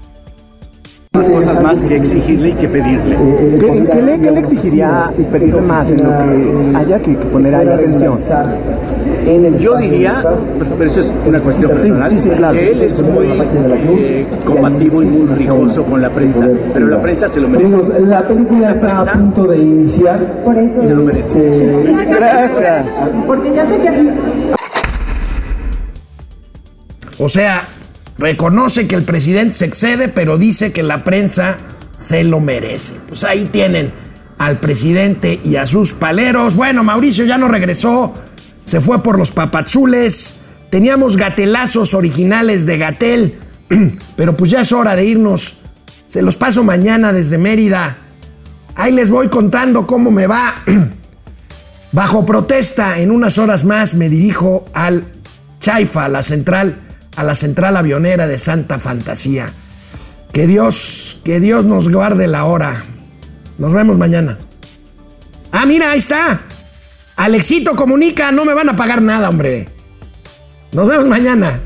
[1.14, 3.16] Más cosas más que exigirle y que pedirle.
[3.60, 7.26] ¿Qué, se lee que le exigiría y pedirle más en lo que haya que, que
[7.26, 8.18] poner ahí atención?
[9.56, 10.22] Yo diría,
[10.76, 12.58] pero eso es una cuestión Sí, personal, sí, sí, claro.
[12.58, 17.28] que él es muy eh, combativo y muy rijoso con la prensa, pero la prensa
[17.28, 18.00] se lo merece.
[18.00, 20.42] La película está a punto de iniciar.
[20.42, 20.82] Por eso.
[20.82, 21.82] Se lo merece.
[22.08, 22.86] Gracias.
[23.26, 23.74] Porque ya te.
[27.18, 27.68] O sea,
[28.18, 31.58] reconoce que el presidente se excede, pero dice que la prensa
[31.96, 32.94] se lo merece.
[33.08, 33.92] Pues ahí tienen
[34.38, 36.56] al presidente y a sus paleros.
[36.56, 38.14] Bueno, Mauricio ya no regresó,
[38.64, 40.34] se fue por los papazules.
[40.70, 43.38] Teníamos gatelazos originales de Gatel,
[44.16, 45.56] pero pues ya es hora de irnos.
[46.08, 47.98] Se los paso mañana desde Mérida.
[48.76, 50.62] Ahí les voy contando cómo me va.
[51.92, 55.04] Bajo protesta, en unas horas más me dirijo al
[55.60, 56.83] Chaifa, la central
[57.16, 59.52] a la central avionera de Santa Fantasía.
[60.32, 62.84] Que Dios, que Dios nos guarde la hora.
[63.58, 64.38] Nos vemos mañana.
[65.52, 66.42] Ah, mira, ahí está.
[67.16, 69.68] Alexito comunica, no me van a pagar nada, hombre.
[70.72, 71.60] Nos vemos mañana.